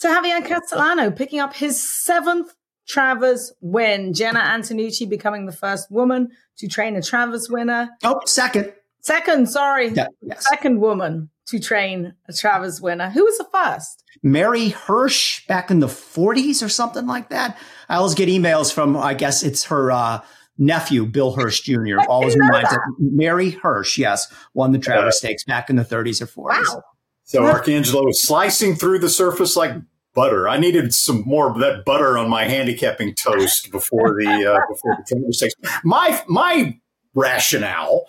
[0.00, 2.54] to Javier Castellano picking up his seventh
[2.86, 4.12] Travers win.
[4.12, 6.28] Jenna Antonucci becoming the first woman
[6.58, 7.90] to train a Travers winner.
[8.02, 8.72] Oh, second.
[9.00, 9.88] Second, sorry.
[9.88, 10.46] Yeah, yes.
[10.48, 13.10] Second woman to train a Travers winner.
[13.10, 14.02] Who was the first?
[14.22, 17.58] Mary Hirsch back in the 40s or something like that.
[17.88, 20.20] I always get emails from, I guess it's her uh,
[20.56, 22.00] nephew, Bill Hirsch Jr.
[22.00, 22.76] I always reminds that.
[22.76, 26.74] that Mary Hirsch, yes, won the Travers Stakes back in the 30s or 40s.
[26.74, 26.82] Wow.
[27.24, 29.72] So Arcangelo was slicing through the surface like
[30.14, 30.48] butter.
[30.48, 34.96] I needed some more of that butter on my handicapping toast before the uh, before
[34.96, 35.54] the Travers Stakes.
[35.82, 36.78] My my
[37.14, 38.06] rationale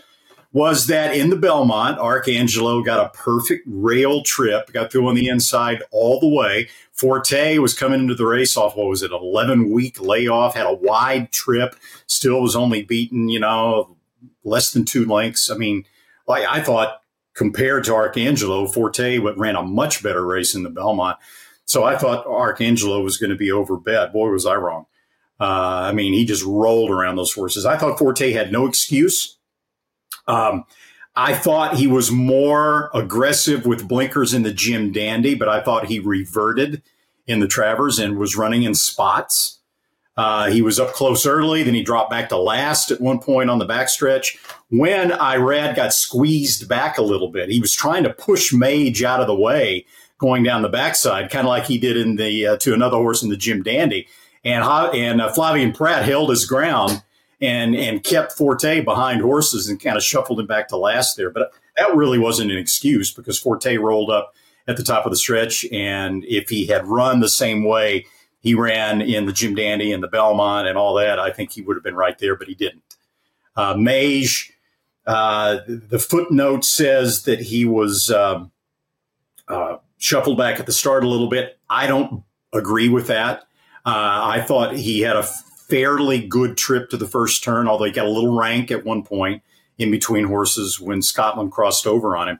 [0.56, 5.28] was that in the Belmont, Arcangelo got a perfect rail trip, got through on the
[5.28, 6.70] inside all the way.
[6.94, 10.74] Forte was coming into the race off, what was it, 11 week layoff, had a
[10.74, 11.76] wide trip,
[12.08, 13.98] still was only beaten, you know,
[14.46, 15.52] less than two lengths.
[15.52, 15.84] I mean,
[16.26, 17.02] like I thought
[17.34, 21.18] compared to Arcangelo, Forte ran a much better race in the Belmont.
[21.66, 24.14] So I thought Arcangelo was going to be overbet.
[24.14, 24.86] Boy, was I wrong.
[25.40, 27.66] Uh, I mean, he just rolled around those horses.
[27.66, 29.38] I thought Forte had no excuse.
[30.28, 30.66] Um,
[31.16, 35.88] I thought he was more aggressive with blinkers in the Jim Dandy, but I thought
[35.88, 36.82] he reverted
[37.26, 39.60] in the Travers and was running in spots.
[40.18, 43.50] Uh, he was up close early, then he dropped back to last at one point
[43.50, 44.38] on the backstretch.
[44.70, 49.20] When Irad got squeezed back a little bit, he was trying to push Mage out
[49.20, 49.86] of the way
[50.18, 53.24] going down the backside, kind of like he did in the uh, to another horse
[53.24, 54.08] in the Jim Dandy.
[54.44, 57.04] And and uh, Flavien Prat held his ground
[57.42, 61.30] and and kept Forte behind horses and kind of shuffled him back to last there.
[61.30, 64.34] But that really wasn't an excuse because Forte rolled up
[64.68, 68.06] at the top of the stretch, and if he had run the same way
[68.40, 71.62] he ran in the Jim Dandy and the Belmont and all that, I think he
[71.62, 72.84] would have been right there, but he didn't.
[73.56, 74.54] Uh, Mage,
[75.08, 78.52] uh, the footnote says that he was um,
[79.48, 81.58] uh, shuffled back at the start a little bit.
[81.68, 83.40] I don't agree with that.
[83.84, 87.92] Uh, I thought he had a fairly good trip to the first turn, although he
[87.92, 89.42] got a little rank at one point
[89.80, 92.40] in between horses when Scotland crossed over on him.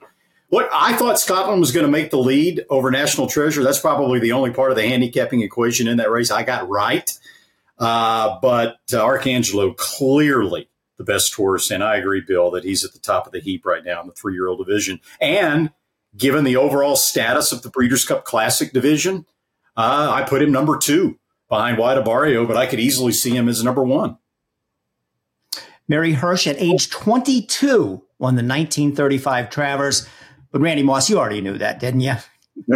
[0.50, 3.64] What I thought Scotland was going to make the lead over National Treasure.
[3.64, 7.12] That's probably the only part of the handicapping equation in that race I got right.
[7.80, 12.94] Uh, but uh, Arcangelo clearly the best horse, and I agree, Bill, that he's at
[12.94, 15.02] the top of the heap right now in the three-year-old division.
[15.20, 15.72] And
[16.18, 19.26] given the overall status of the Breeders' Cup Classic division,
[19.78, 23.48] uh, I put him number two behind White Abarrio, but I could easily see him
[23.50, 24.18] as number one.
[25.88, 30.08] Mary Hirsch at age 22 won the 1935 Travers.
[30.52, 32.16] But Randy Moss, you already knew that, didn't you?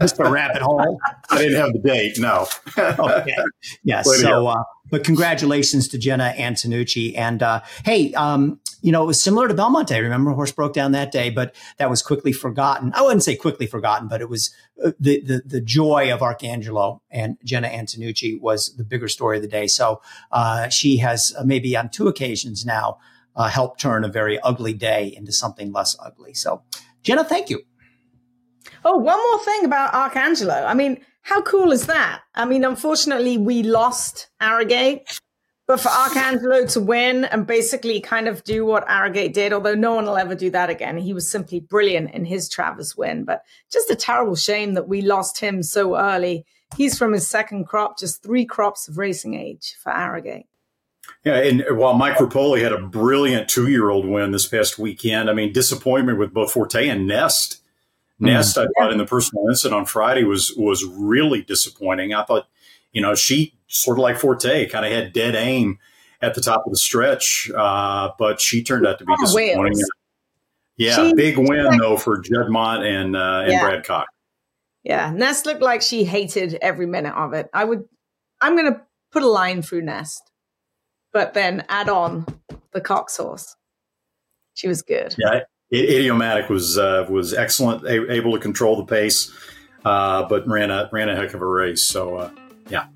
[0.00, 0.98] Just a rabbit hole.
[1.30, 2.46] I didn't have the date, no.
[2.78, 3.36] okay.
[3.82, 4.06] Yes.
[4.06, 7.16] Way So, uh, but congratulations to Jenna Antonucci.
[7.16, 9.98] And uh, hey, um, you know, it was similar to Belmonte.
[9.98, 12.92] Remember, horse broke down that day, but that was quickly forgotten.
[12.94, 14.54] I wouldn't say quickly forgotten, but it was
[14.84, 19.42] uh, the the, the joy of Arcangelo and Jenna Antonucci was the bigger story of
[19.42, 19.66] the day.
[19.66, 22.98] So uh, she has uh, maybe on two occasions now
[23.34, 26.34] uh, helped turn a very ugly day into something less ugly.
[26.34, 26.62] So,
[27.02, 27.62] Jenna, thank you.
[28.84, 30.66] Oh, one more thing about Arcangelo.
[30.66, 32.20] I mean, how cool is that?
[32.34, 35.20] I mean, unfortunately, we lost Arrogate,
[35.66, 39.94] but for Arcangelo to win and basically kind of do what Arrogate did, although no
[39.94, 43.24] one will ever do that again, he was simply brilliant in his Travers win.
[43.24, 43.42] But
[43.72, 46.44] just a terrible shame that we lost him so early.
[46.76, 50.46] He's from his second crop, just three crops of racing age for Arrogate.
[51.24, 55.52] Yeah, and while Mike Repole had a brilliant two-year-old win this past weekend, I mean,
[55.52, 57.62] disappointment with both Forte and Nest.
[58.18, 62.14] Nest, I thought in the Personal Ensign on Friday was was really disappointing.
[62.14, 62.46] I thought
[62.92, 65.78] you know, she sort of like Forte kind of had dead aim
[66.22, 69.60] at the top of the stretch, uh, but she turned out to be Oh, disappointing.
[69.74, 69.90] Wales.
[70.78, 73.60] Yeah, She- big win though for Juddmont and uh, and Yeah.
[73.62, 74.08] Brad Cox.
[74.82, 77.48] Yeah, Nest looked like she hated every minute of it.
[77.52, 77.84] I would,
[78.40, 80.22] I'm going to put a line through Nest,
[81.12, 82.24] but then add on
[82.72, 83.56] the Cox horse.
[84.54, 85.14] She was good.
[85.18, 85.42] Yeah, I-
[85.72, 89.32] Idiomatic was uh, was excellent, a- able to control the pace,
[89.84, 91.82] uh, but ran a ran a heck of a race.
[91.82, 92.30] So uh,
[92.68, 92.86] yeah.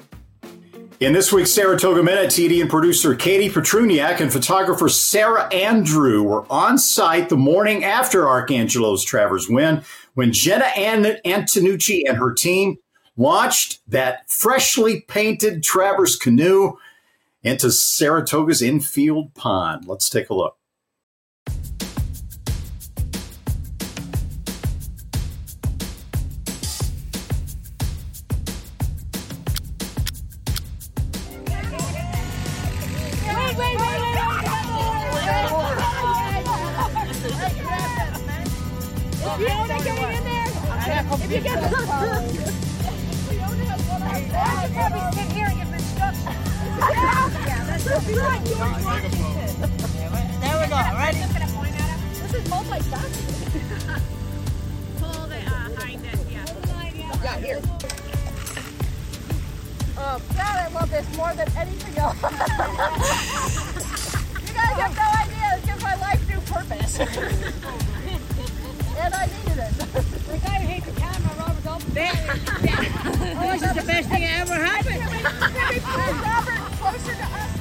[1.00, 6.76] In this week's Saratoga Minute, TDN producer Katie Petrunyak and photographer Sarah Andrew were on
[6.76, 12.76] site the morning after Arcangelo's Travers win when Jenna An- Antonucci and her team
[13.16, 16.76] launched that freshly painted Travers canoe
[17.42, 19.86] into Saratoga's infield pond.
[19.86, 20.58] Let's take a look.
[41.12, 41.64] If you get I
[44.62, 46.24] should probably sit here and give instructions.
[46.78, 48.44] Yeah, that's what we want.
[50.40, 51.18] There we go, ready?
[51.18, 52.00] I'm just gonna point at him.
[52.12, 54.00] This is multifaceted.
[55.00, 56.46] Pull the uh, hind end, yeah.
[57.24, 57.60] Yeah, here.
[59.98, 62.16] Oh, God, I love this more than anything else.
[64.46, 65.58] you guys have no idea.
[65.58, 67.00] It gives my life new purpose.
[69.00, 70.09] and I needed it.
[70.60, 71.90] The guy the camera, Robert Dalton.
[72.62, 72.84] Yeah.
[73.38, 75.00] oh, this is the best thing that ever happened.
[75.00, 77.56] Can we pull Robert closer to us?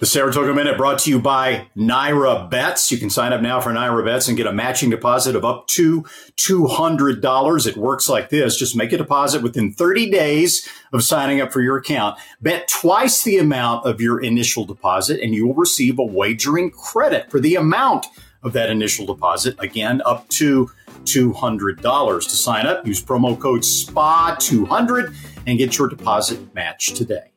[0.00, 2.92] The Saratoga Minute brought to you by NYRA Bets.
[2.92, 5.66] You can sign up now for NYRA Bets and get a matching deposit of up
[5.68, 6.02] to
[6.36, 7.66] $200.
[7.66, 8.56] It works like this.
[8.56, 12.16] Just make a deposit within 30 days of signing up for your account.
[12.40, 17.28] Bet twice the amount of your initial deposit and you will receive a wagering credit
[17.28, 18.06] for the amount
[18.42, 19.56] of that initial deposit.
[19.58, 20.70] Again, up to
[21.04, 22.22] $200.
[22.22, 25.14] To sign up, use promo code SPA200
[25.46, 27.32] and get your deposit matched today.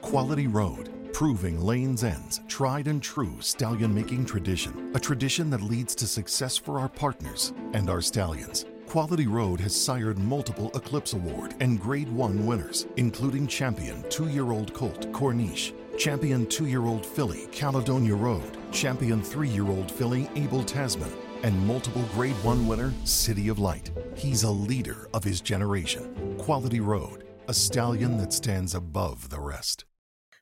[0.00, 5.94] Quality Road, proving Lane's End's tried and true stallion making tradition, a tradition that leads
[5.94, 8.66] to success for our partners and our stallions.
[8.86, 14.52] Quality Road has sired multiple Eclipse Award and Grade 1 winners, including champion two year
[14.52, 20.28] old colt Corniche, champion two year old filly Caledonia Road, champion three year old filly
[20.34, 21.12] Abel Tasman,
[21.42, 23.90] and multiple Grade 1 winner City of Light.
[24.16, 26.36] He's a leader of his generation.
[26.38, 29.84] Quality Road, a stallion that stands above the rest.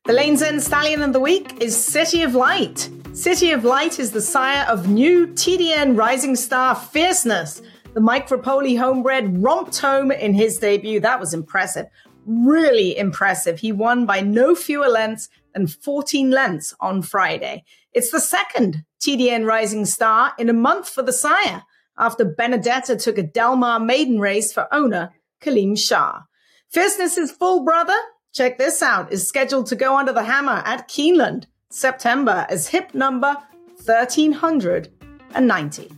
[0.06, 2.88] The Lane's End Stallion of the Week is City of Light.
[3.12, 7.60] City of Light is the sire of new TDN Rising Star Fierceness.
[7.92, 11.00] The Mike Repole homebred romped home in his debut.
[11.00, 11.86] That was impressive.
[12.24, 13.58] Really impressive.
[13.58, 17.64] He won by no fewer lengths than 14 lengths on Friday.
[17.92, 21.64] It's the second TDN Rising Star in a month for the sire
[21.98, 25.10] after Benedetta took a Del Mar maiden race for owner
[25.42, 26.20] Kaleem Shah.
[26.68, 27.96] Fierceness's full brother,
[28.32, 32.94] check this out, is scheduled to go under the hammer at Keeneland September as hip
[32.94, 33.36] number
[33.84, 35.90] 1390.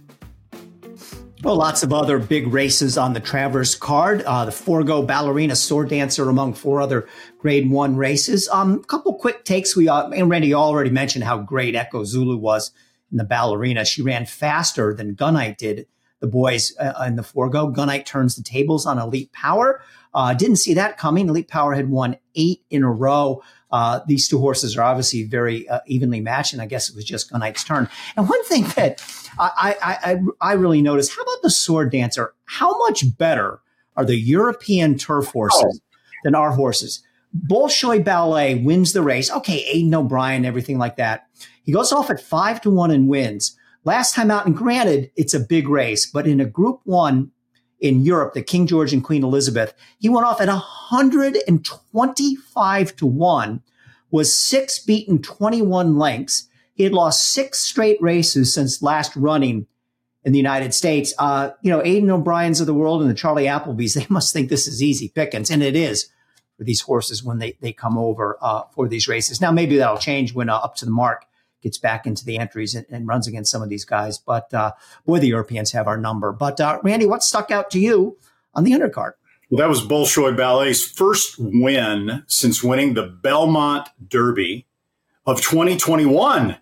[1.42, 4.22] Well, lots of other big races on the Travers card.
[4.22, 8.48] Uh, the Forego Ballerina Sword Dancer among four other Grade One races.
[8.50, 9.74] Um, a couple quick takes.
[9.74, 12.70] We uh, and Randy already mentioned how great Echo Zulu was
[13.10, 13.84] in the Ballerina.
[13.84, 15.88] She ran faster than Gunite did.
[16.20, 17.72] The boys uh, in the Forego.
[17.72, 19.82] Gunite turns the tables on Elite Power.
[20.14, 21.28] Uh, didn't see that coming.
[21.28, 23.42] Elite Power had won eight in a row.
[23.72, 27.06] Uh, these two horses are obviously very uh, evenly matched, and I guess it was
[27.06, 27.88] just Gunite's turn.
[28.16, 29.02] And one thing that
[29.38, 32.34] I, I, I, I really noticed, how about the Sword Dancer?
[32.44, 33.60] How much better
[33.96, 35.80] are the European turf horses
[36.22, 37.02] than our horses?
[37.46, 39.30] Bolshoi Ballet wins the race.
[39.30, 41.26] Okay, Aidan O'Brien, everything like that.
[41.62, 43.56] He goes off at five to one and wins.
[43.84, 47.30] Last time out, and granted, it's a big race, but in a Group One
[47.82, 53.62] in Europe, the King George and Queen Elizabeth, he went off at 125 to 1,
[54.10, 56.48] was six beaten 21 lengths.
[56.74, 59.66] He had lost six straight races since last running
[60.24, 61.12] in the United States.
[61.18, 64.48] Uh, you know, Aidan O'Brien's of the world and the Charlie Appleby's, they must think
[64.48, 66.08] this is easy pickings, and it is
[66.56, 69.40] for these horses when they, they come over uh, for these races.
[69.40, 71.26] Now, maybe that'll change when uh, Up to the Mark
[71.62, 74.18] gets back into the entries and, and runs against some of these guys.
[74.18, 74.72] But uh,
[75.06, 76.32] boy, the Europeans have our number.
[76.32, 78.18] But uh, Randy, what stuck out to you
[78.54, 79.12] on the undercard?
[79.50, 84.66] Well, that was Bolshoi Ballet's first win since winning the Belmont Derby
[85.26, 86.56] of 2021.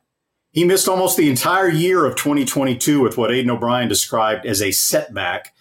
[0.53, 4.73] He missed almost the entire year of 2022 with what Aidan O'Brien described as a
[4.73, 5.55] setback.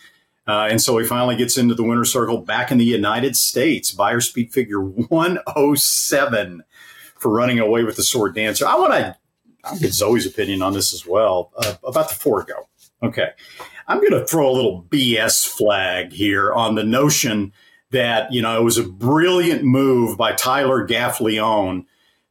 [0.47, 3.91] Uh, and so he finally gets into the winner's circle back in the United States.
[3.91, 6.63] Beyer speed figure 107
[7.19, 8.65] for running away with the sword dancer.
[8.65, 9.15] I want to
[9.63, 12.67] I'll get Zoe's opinion on this as well uh, about the Forego.
[13.03, 13.29] Okay.
[13.87, 17.53] I'm going to throw a little BS flag here on the notion
[17.91, 21.85] that, you know, it was a brilliant move by Tyler Gaffalione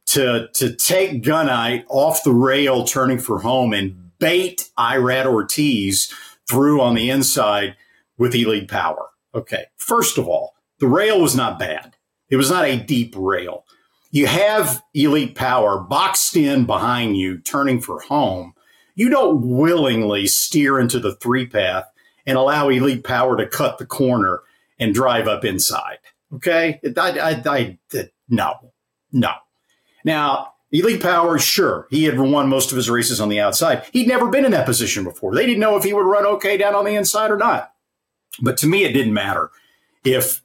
[0.07, 6.13] to, to take Gunite off the rail turning for home and bait Irad Ortiz
[6.49, 7.75] through on the inside
[8.17, 9.09] with elite power.
[9.35, 9.65] Okay.
[9.77, 11.95] First of all, the rail was not bad.
[12.29, 13.65] It was not a deep rail
[14.11, 18.53] you have elite power boxed in behind you, turning for home.
[18.95, 21.85] You don't willingly steer into the three path
[22.25, 24.41] and allow elite power to cut the corner
[24.79, 25.99] and drive up inside.
[26.33, 26.79] Okay.
[26.97, 27.77] I, I, I,
[28.29, 28.71] no,
[29.11, 29.31] no.
[30.03, 33.83] Now, Elite Power, sure, he had won most of his races on the outside.
[33.91, 35.33] He'd never been in that position before.
[35.33, 37.73] They didn't know if he would run okay down on the inside or not.
[38.41, 39.49] But to me, it didn't matter.
[40.03, 40.41] If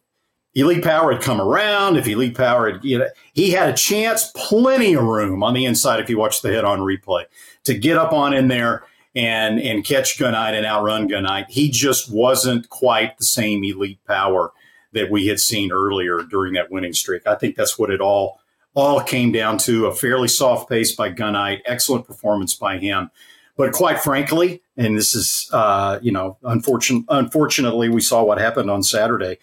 [0.55, 1.97] Elite Power had come around.
[1.97, 5.65] If Elite Power had, you know, he had a chance, plenty of room on the
[5.65, 7.25] inside if you watch the hit on replay
[7.65, 8.85] to get up on in there
[9.17, 11.49] and and catch Gunite and outrun Gunite.
[11.49, 14.53] He just wasn't quite the same Elite Power
[14.93, 17.27] that we had seen earlier during that winning streak.
[17.27, 18.41] I think that's what it all
[18.75, 23.11] all came down to a fairly soft pace by Gunite, excellent performance by him.
[23.57, 28.69] But quite frankly, and this is, uh, you know, unfortunate, unfortunately, we saw what happened
[28.69, 29.39] on Saturday.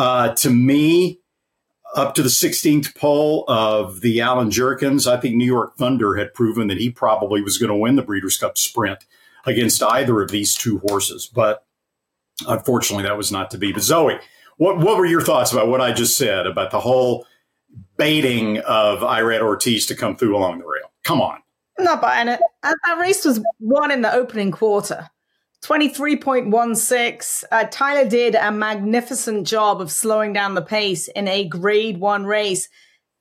[0.00, 1.20] Uh, to me,
[1.94, 6.32] up to the 16th pole of the Allen Jerkens, I think New York Thunder had
[6.32, 9.04] proven that he probably was going to win the Breeders' Cup Sprint
[9.44, 11.30] against either of these two horses.
[11.30, 11.66] But
[12.48, 13.72] unfortunately, that was not to be.
[13.72, 14.18] But Zoe,
[14.56, 17.26] what, what were your thoughts about what I just said about the whole
[17.98, 20.90] baiting of Irad Ortiz to come through along the rail?
[21.04, 21.42] Come on.
[21.78, 22.40] I'm not buying it.
[22.62, 25.10] That race was won in the opening quarter.
[25.64, 27.44] 23.16.
[27.50, 32.24] Uh, Tyler did a magnificent job of slowing down the pace in a grade one
[32.24, 32.68] race.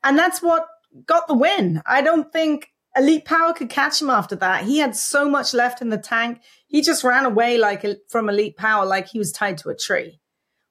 [0.04, 0.68] And that's what
[1.06, 1.82] got the win.
[1.86, 4.64] I don't think Elite Power could catch him after that.
[4.64, 6.42] He had so much left in the tank.
[6.68, 10.20] He just ran away like from Elite Power, like he was tied to a tree.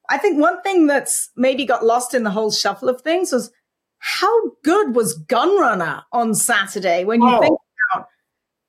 [0.09, 3.51] I think one thing that's maybe got lost in the whole shuffle of things was
[3.99, 7.41] how good was Gunrunner on Saturday when you oh.
[7.41, 7.59] think
[7.93, 8.07] about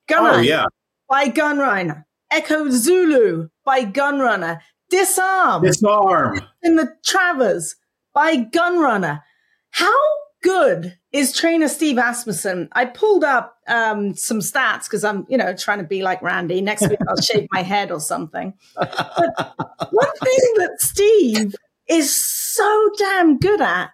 [0.08, 0.66] Gunrunner oh, yeah.
[1.08, 7.76] by Gunrunner Echo Zulu by Gunrunner, Disarm, Disarm in the Travers
[8.14, 9.22] by Gunrunner.
[9.70, 9.98] How
[10.42, 12.68] good is trainer Steve Asmussen?
[12.72, 16.60] I pulled up um, some stats because I'm, you know, trying to be like Randy.
[16.60, 18.54] Next week I'll shave my head or something.
[18.74, 19.54] But
[19.90, 21.54] one thing that Steve
[21.88, 23.90] is so damn good at,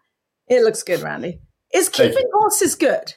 [0.48, 1.40] it looks good, Randy,
[1.74, 3.14] is keeping horses good.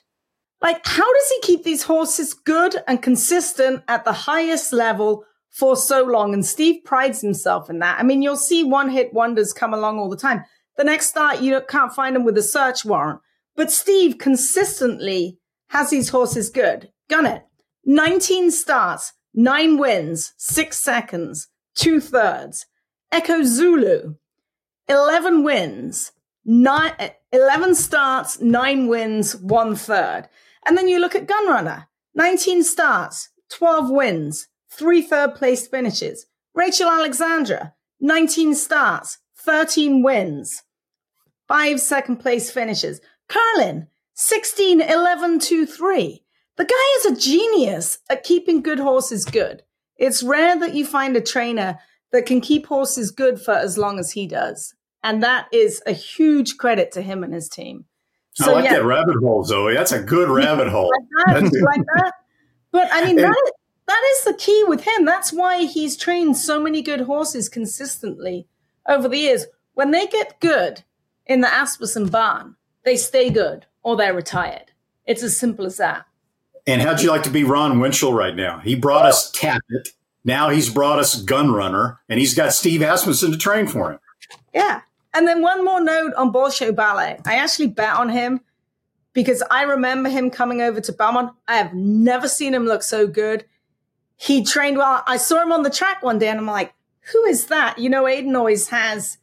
[0.62, 5.76] Like, how does he keep these horses good and consistent at the highest level for
[5.76, 6.34] so long?
[6.34, 8.00] And Steve prides himself in that.
[8.00, 10.44] I mean, you'll see one hit wonders come along all the time.
[10.78, 13.22] The next start, you can't find them with a search warrant.
[13.56, 15.40] But Steve consistently
[15.70, 16.92] has these horses good.
[17.10, 17.44] Gunite.
[17.86, 22.66] 19 starts, nine wins, six seconds, two thirds.
[23.12, 24.16] Echo Zulu,
[24.88, 26.12] 11 wins,
[26.46, 30.28] nine, eh, 11 starts, nine wins, one third.
[30.70, 36.28] And then you look at Gunrunner 19 starts, 12 wins, three third place finishes.
[36.54, 40.62] Rachel Alexandra, 19 starts, 13 wins,
[41.48, 43.02] five second place finishes.
[43.28, 46.24] Curlin, 16, 11, 2, 3.
[46.58, 49.64] The guy is a genius at keeping good horses good.
[49.98, 51.80] It's rare that you find a trainer
[52.12, 54.76] that can keep horses good for as long as he does.
[55.02, 57.86] And that is a huge credit to him and his team.
[58.34, 58.76] So, I like yeah.
[58.76, 59.74] that rabbit hole, Zoe.
[59.74, 60.90] That's a good rabbit hole.
[61.28, 62.14] Like that, like that.
[62.72, 63.52] But I mean, that,
[63.88, 65.06] that is the key with him.
[65.06, 68.48] That's why he's trained so many good horses consistently
[68.88, 69.48] over the years.
[69.74, 70.84] When they get good
[71.26, 74.72] in the Asmussen barn, they stay good or they're retired.
[75.06, 76.06] It's as simple as that.
[76.68, 78.60] And how'd you like to be Ron Winchell right now?
[78.60, 79.10] He brought oh.
[79.10, 79.90] us Tapit.
[80.24, 84.00] Now he's brought us Gunrunner, and he's got Steve Asmussen to train for him.
[84.54, 84.82] Yeah.
[85.14, 87.20] And then one more note on Bolshoi Ballet.
[87.26, 88.42] I actually bet on him
[89.14, 91.34] because I remember him coming over to Belmont.
[91.48, 93.46] I have never seen him look so good.
[94.18, 95.04] He trained well.
[95.08, 96.74] I saw him on the track one day and I'm like,
[97.12, 97.80] who is that?
[97.80, 99.18] You know, Aidan always has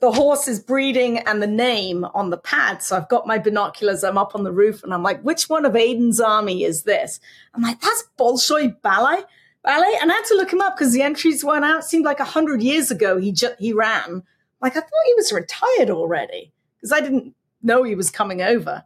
[0.00, 2.82] the horse's breeding and the name on the pad.
[2.82, 4.04] So I've got my binoculars.
[4.04, 7.20] I'm up on the roof and I'm like, which one of Aidan's army is this?
[7.54, 9.22] I'm like, that's Bolshoi Ballet.
[9.62, 9.98] Ballet.
[10.02, 11.78] And I had to look him up because the entries weren't out.
[11.80, 14.24] It seemed like a hundred years ago he ju- he ran.
[14.64, 18.82] Like I thought he was retired already because I didn't know he was coming over.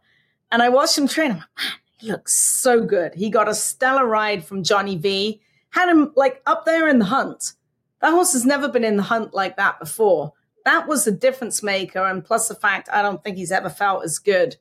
[0.51, 1.31] And I watched him train.
[1.31, 3.15] I'm like, man, he looks so good.
[3.15, 5.39] He got a stellar ride from Johnny V.
[5.69, 7.53] Had him like up there in the hunt.
[8.01, 10.33] That horse has never been in the hunt like that before.
[10.65, 12.05] That was the difference maker.
[12.05, 14.57] And plus the fact I don't think he's ever felt as good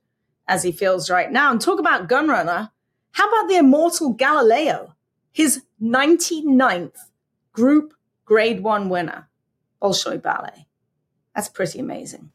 [0.47, 1.51] as he feels right now.
[1.51, 2.71] And talk about Gunrunner.
[3.11, 4.95] How about the immortal Galileo?
[5.33, 6.95] His 99th
[7.53, 7.93] group
[8.25, 9.29] grade one winner,
[9.83, 10.68] Bolshoi Ballet.
[11.35, 12.31] That's pretty amazing.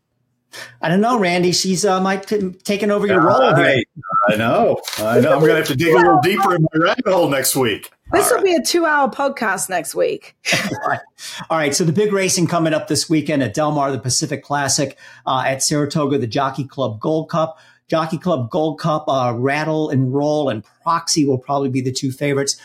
[0.81, 1.51] I don't know, Randy.
[1.51, 3.83] She's uh, might t- taking over your role here.
[4.29, 4.79] I know.
[4.97, 5.33] I know.
[5.33, 7.91] I'm going to have to dig a little deeper in my rabbit hole next week.
[8.11, 10.35] This will be a two hour podcast next week.
[10.53, 10.99] All right.
[11.49, 11.73] All right.
[11.73, 15.43] So the big racing coming up this weekend at Del Mar, the Pacific Classic uh,
[15.45, 17.57] at Saratoga, the Jockey Club Gold Cup.
[17.89, 22.11] Jockey Club Gold Cup, uh, Rattle N Roll and Proxy will probably be the two
[22.11, 22.59] favorites.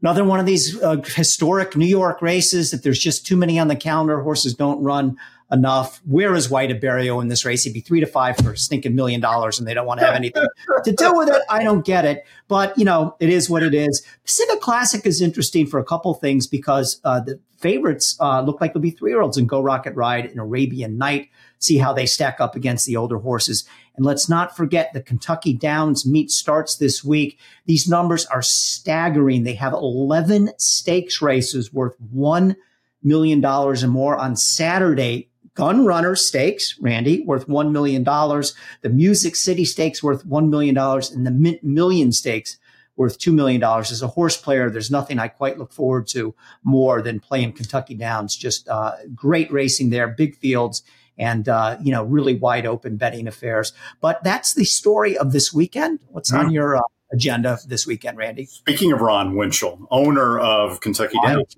[0.00, 3.68] Another one of these uh, historic New York races that there's just too many on
[3.68, 4.22] the calendar.
[4.22, 5.18] Horses don't run
[5.52, 6.00] enough.
[6.04, 7.64] Where is White Abarrio in this race?
[7.64, 10.06] He'd be three to five for a stinking million dollars, and they don't want to
[10.06, 10.46] have anything
[10.84, 11.42] to do with it.
[11.48, 14.04] I don't get it, but you know, it is what it is.
[14.24, 18.72] Pacific Classic is interesting for a couple things because uh, the favorites uh, look like
[18.72, 21.28] they'll be three year olds and Geaux Rocket Ride and Arabian Night.
[21.58, 23.68] See how they stack up against the older horses.
[23.96, 27.38] And let's not forget the Kentucky Downs meet starts this week.
[27.66, 29.42] These numbers are staggering.
[29.42, 32.56] They have 11 stakes races worth $1
[33.02, 35.29] million and more on Saturday
[35.60, 38.02] Gun Runner Stakes, Randy, worth $1 million.
[38.02, 40.74] The Music City Stakes worth $1 million.
[40.78, 42.56] And the Mint Million Stakes
[42.96, 43.62] worth $2 million.
[43.62, 46.34] As a horse player, there's nothing I quite look forward to
[46.64, 48.36] more than playing Kentucky Downs.
[48.36, 50.82] Just uh, great racing there, big fields,
[51.18, 53.74] and, uh, you know, really wide open betting affairs.
[54.00, 56.00] But that's the story of this weekend.
[56.08, 56.82] What's on your uh,
[57.12, 58.46] agenda this weekend, Randy?
[58.46, 61.54] Speaking of Ron Winchell, owner of Kentucky Downs.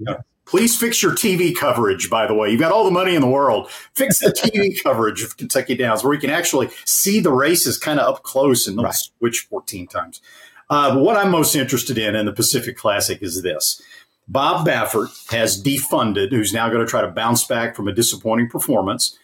[0.52, 2.50] Please fix your TV coverage, by the way.
[2.50, 3.70] You've got all the money in the world.
[3.94, 7.98] Fix the TV coverage of Kentucky Downs where you can actually see the races kind
[7.98, 8.92] of up close and right.
[8.92, 10.20] switch 14 times.
[10.68, 13.80] Uh, what I'm most interested in in the Pacific Classic is this.
[14.28, 18.50] Bob Baffert has defunded, who's now going to try to bounce back from a disappointing
[18.50, 19.18] performance.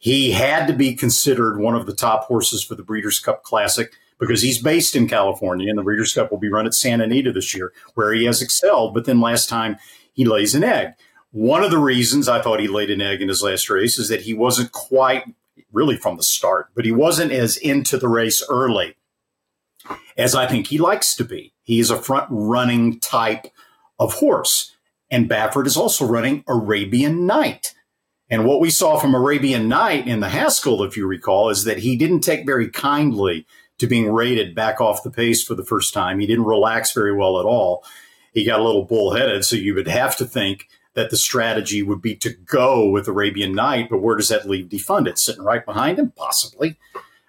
[0.00, 3.92] He had to be considered one of the top horses for the Breeders' Cup Classic
[4.18, 7.32] because he's based in California, and the Breeders' Cup will be run at Santa Anita
[7.32, 8.94] this year, where he has excelled.
[8.94, 9.76] But then last time
[10.12, 10.92] he lays an egg.
[11.30, 14.08] One of the reasons I thought he laid an egg in his last race is
[14.08, 15.24] that he wasn't quite
[15.72, 18.96] really from the start, but he wasn't as into the race early
[20.16, 21.54] as I think he likes to be.
[21.62, 23.46] He is a front running type
[23.98, 24.76] of horse.
[25.10, 27.74] And Baffert is also running Arabian Night.
[28.30, 31.78] And what we saw from Arabian Night in the Haskell, if you recall, is that
[31.78, 33.46] he didn't take very kindly
[33.78, 36.18] to being rated back off the pace for the first time.
[36.18, 37.84] He didn't relax very well at all
[38.32, 39.44] he got a little bullheaded.
[39.44, 43.54] So you would have to think that the strategy would be to go with Arabian
[43.54, 45.18] Night, but where does that leave defunded?
[45.18, 46.12] Sitting right behind him?
[46.16, 46.78] Possibly.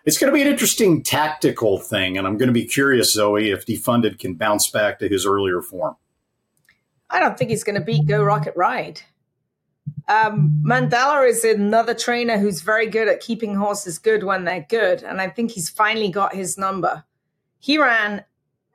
[0.06, 3.52] It's going to be an interesting tactical thing, and I'm going to be curious, Zoe,
[3.52, 5.96] if defunded can bounce back to his earlier form.
[7.10, 9.02] I don't think he's going to beat Geaux Rocket Ride.
[10.10, 15.04] Um, Mandella is another trainer who's very good at keeping horses good when they're good,
[15.04, 17.06] and I think he's finally got his number.
[17.60, 18.26] He ran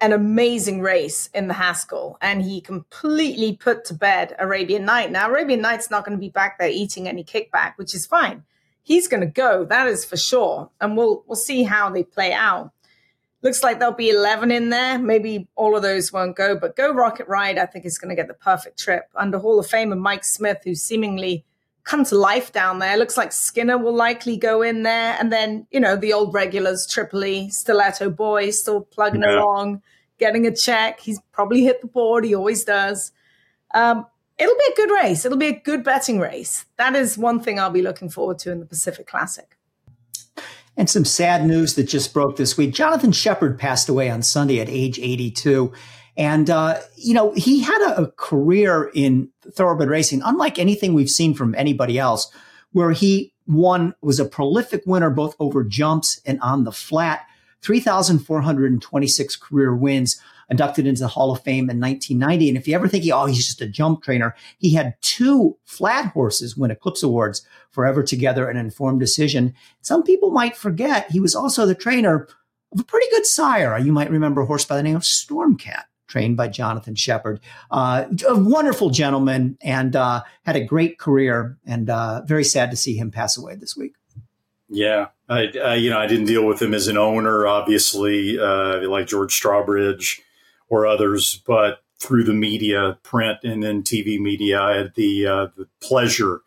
[0.01, 5.11] an amazing race in the Haskell, and he completely put to bed Arabian Night.
[5.11, 8.44] Now, Arabian Night's not going to be back there eating any kickback, which is fine.
[8.82, 12.32] He's going to go, that is for sure, and we'll we'll see how they play
[12.32, 12.72] out.
[13.42, 14.99] Looks like there'll be eleven in there.
[14.99, 18.16] Maybe all of those won't go, but Geaux Rocket Ride, I think, is going to
[18.16, 21.44] get the perfect trip under Hall of Famer Mike Smith, who seemingly
[21.89, 22.99] come to life down there.
[22.99, 25.16] Looks like Skinner will likely go in there.
[25.18, 29.39] And then, you know, the old regulars, Tripoli, Stiletto Boy, still plugging yeah.
[29.39, 29.81] along,
[30.19, 31.01] getting a check.
[31.01, 32.27] He's probably hit the board.
[32.27, 33.10] He always does.
[33.74, 34.06] Um,
[34.39, 35.24] it'll be a good race.
[35.24, 36.66] It'll be a good betting race.
[36.77, 39.56] That is one thing I'll be looking forward to in the Pacific Classic.
[40.77, 42.74] And some sad news that just broke this week.
[42.74, 45.73] Jonathan Sheppard passed away on Sunday at age 82.
[46.19, 51.11] And, uh, you know, he had a, a career in thoroughbred racing, unlike anything we've
[51.11, 52.31] seen from anybody else,
[52.73, 57.27] where he won, was a prolific winner both over jumps and on the flat,
[57.62, 60.20] 3,426 career wins,
[60.51, 62.49] inducted into the Hall of Fame in 1990.
[62.49, 66.12] And if you ever think, oh, he's just a jump trainer, he had two flat
[66.12, 69.55] horses win Eclipse Awards forever together, an informed decision.
[69.83, 72.29] Some people might forget he was also the trainer
[72.73, 73.79] of a pretty good sire.
[73.79, 77.40] You might remember a horse by the name of Stormcat trained by Jonathan Sheppard.
[77.70, 82.76] Uh, a wonderful gentleman and uh, had a great career, and uh, very sad to
[82.76, 83.94] see him pass away this week.
[84.68, 88.89] Yeah, I, I, you know I didn't deal with him as an owner, obviously, uh,
[88.89, 90.20] like George Strawbridge
[90.68, 95.47] or others, but through the media, print and then TV media, I had the uh,
[95.56, 96.43] the pleasure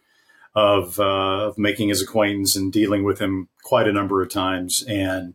[0.53, 4.83] of uh, of making his acquaintance and dealing with him quite a number of times,
[4.87, 5.33] and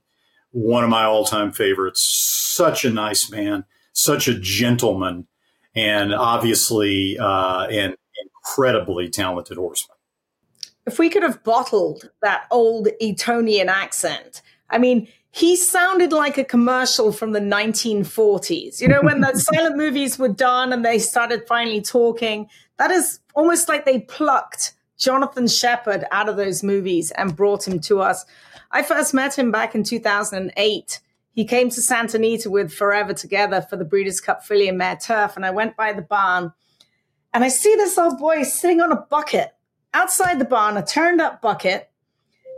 [0.52, 2.02] one of my all time favorites.
[2.02, 3.64] Such a nice man
[3.96, 5.26] such a gentleman
[5.74, 9.96] and obviously uh, an incredibly talented horseman.
[10.86, 16.44] If we could have bottled that old Etonian accent, I mean, he sounded like a
[16.44, 18.80] commercial from the 1940s.
[18.80, 22.48] You know, when the silent movies were done and they started finally talking,
[22.78, 27.80] that is almost like they plucked Jonathan Sheppard out of those movies and brought him
[27.80, 28.24] to us.
[28.70, 31.00] I first met him back in 2008.
[31.36, 34.96] He came to Santa Anita with Forever Together for the Breeders' Cup filly and mare
[34.96, 36.52] turf, and I went by the barn
[37.36, 39.54] and I see this old boy sitting on a bucket
[39.92, 41.90] outside the barn, a turned up bucket,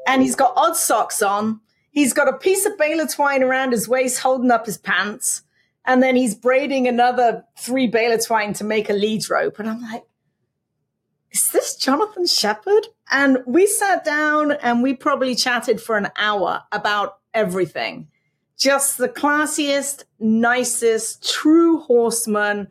[0.06, 1.60] and he's got odd socks on.
[1.90, 5.42] He's got a piece of baler twine around his waist holding up his pants,
[5.84, 9.58] and then he's braiding another three baler twine to make a lead rope.
[9.58, 10.04] And I'm like,
[11.32, 12.86] is this Jonathan Sheppard?
[13.10, 18.06] And we sat down and we probably chatted for an hour about everything.
[18.58, 22.68] Just the classiest, nicest, true horseman,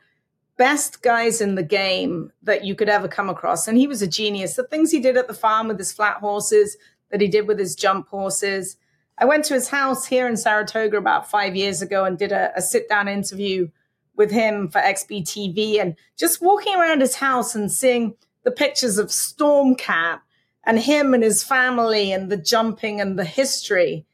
[0.58, 3.68] best guys in the game that you could ever come across.
[3.68, 4.56] And he was a genius.
[4.56, 6.78] The things he did at the farm with his flat horses,
[7.10, 8.78] that he did with his jump horses.
[9.18, 12.52] I went to his house here in Saratoga about five years ago and did a,
[12.56, 13.70] a sit down interview
[14.16, 19.08] with him for XBTV and just walking around his house and seeing the pictures of
[19.08, 20.20] Stormcat
[20.66, 24.06] and him and his family and the jumping and the history.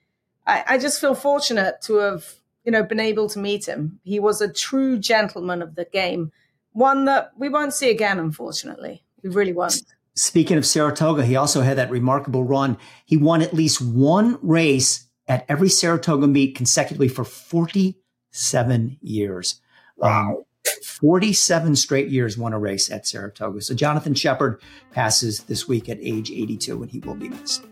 [0.45, 3.99] I, I just feel fortunate to have, you know, been able to meet him.
[4.03, 6.31] He was a true gentleman of the game,
[6.71, 9.03] one that we won't see again, unfortunately.
[9.23, 9.81] We really won't.
[10.15, 12.77] Speaking of Saratoga, he also had that remarkable run.
[13.05, 19.61] He won at least one race at every Saratoga meet consecutively for 47 years.
[19.97, 20.29] Wow.
[20.29, 20.43] Um,
[20.83, 23.61] 47 straight years won a race at Saratoga.
[23.61, 24.61] So Jonathan Sheppard
[24.91, 27.65] passes this week at age 82 and he will be missed.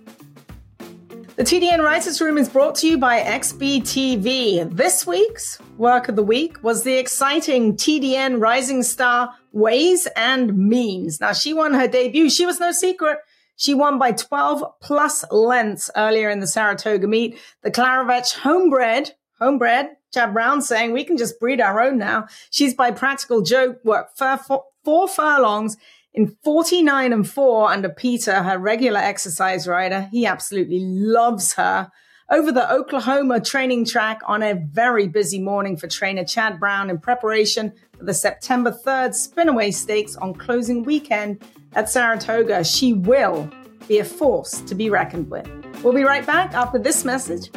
[1.42, 4.78] The TDN Writers Room is brought to you by XBTV.
[4.78, 11.20] This week's work of the week was the exciting TDN rising star Ways and Means.
[11.20, 12.30] Now, she won her debut.
[12.30, 13.18] She was no secret.
[13.56, 17.40] She won by 12 plus lengths earlier in the Saratoga meet.
[17.64, 19.10] The Klaravich homebred,
[19.40, 22.28] homebred Chad Brown saying we can just breed our own now.
[22.52, 25.76] She's by Practical Joke, worked four furlongs
[26.14, 30.08] in 49 and 4 under Peter, her regular exercise rider.
[30.12, 31.92] He absolutely loves her.
[32.30, 36.98] Over the Oklahoma training track on a very busy morning for trainer Chad Brown in
[36.98, 41.44] preparation for the September 3rd Spinaway Stakes on closing weekend
[41.74, 42.64] at Saratoga.
[42.64, 43.50] She will
[43.88, 45.50] be a force to be reckoned with.
[45.84, 47.50] We'll be right back after this message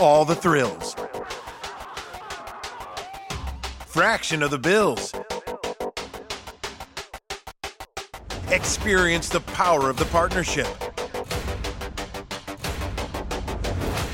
[0.00, 0.94] all the thrills.
[3.98, 5.12] Fraction of the bills.
[8.48, 10.68] Experience the power of the partnership.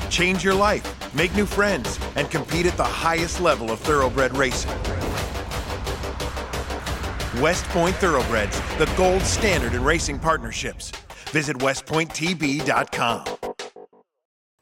[0.09, 4.71] Change your life, make new friends, and compete at the highest level of thoroughbred racing.
[7.39, 10.89] West Point Thoroughbreds, the gold standard in racing partnerships.
[11.27, 13.34] Visit westpointtb.com.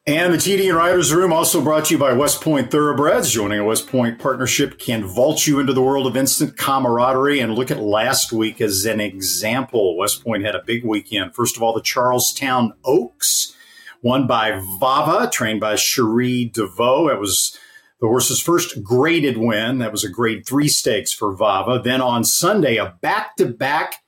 [0.05, 3.31] And the TDN Writers Room also brought to you by West Point Thoroughbreds.
[3.31, 7.39] Joining a West Point partnership can vault you into the world of instant camaraderie.
[7.39, 9.95] And look at last week as an example.
[9.95, 11.33] West Point had a big weekend.
[11.33, 13.55] First of all, the Charlestown Oaks,
[14.01, 17.07] won by Vahva, trained by Cherie DeVoe.
[17.07, 17.57] That was
[18.01, 19.77] the horse's first graded win.
[19.77, 21.81] That was a grade three stakes for Vahva.
[21.81, 24.02] Then on Sunday, a back to back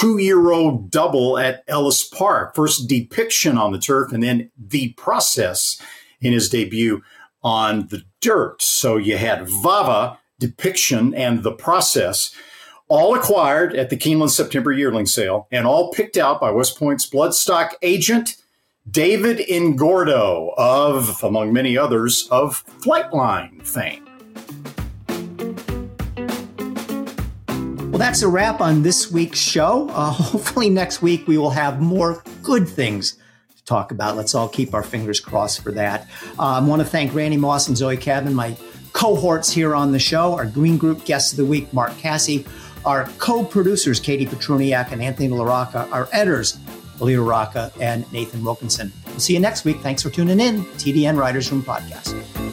[0.00, 2.54] two year old double at Ellis Park.
[2.54, 5.80] First depiction on the turf and then the process
[6.20, 7.02] in his debut
[7.42, 8.60] on the dirt.
[8.60, 12.34] So you had Vahva, depiction, and the process.
[12.88, 17.08] All acquired at the Keeneland September yearling sale and all picked out by West Point's
[17.08, 18.36] bloodstock agent,
[18.90, 24.03] David Ingordo of, among many others, of Flightline fame.
[27.94, 29.88] Well, that's a wrap on this week's show.
[29.90, 33.12] Uh, hopefully, next week we will have more good things
[33.56, 34.16] to talk about.
[34.16, 36.08] Let's all keep our fingers crossed for that.
[36.36, 38.56] Uh, I want to thank Randy Moss and Zoe Cadman, my
[38.94, 42.44] cohorts here on the show, our Green Group guests of the week, Mark Casse,
[42.84, 46.56] our co producers, Katie Petrunyak and Anthony LaRocca, our editors,
[46.98, 48.92] Alita Rocca and Nathan Wilkinson.
[49.06, 49.76] We'll see you next week.
[49.82, 50.64] Thanks for tuning in.
[50.64, 52.43] TDN Writers Room Podcast.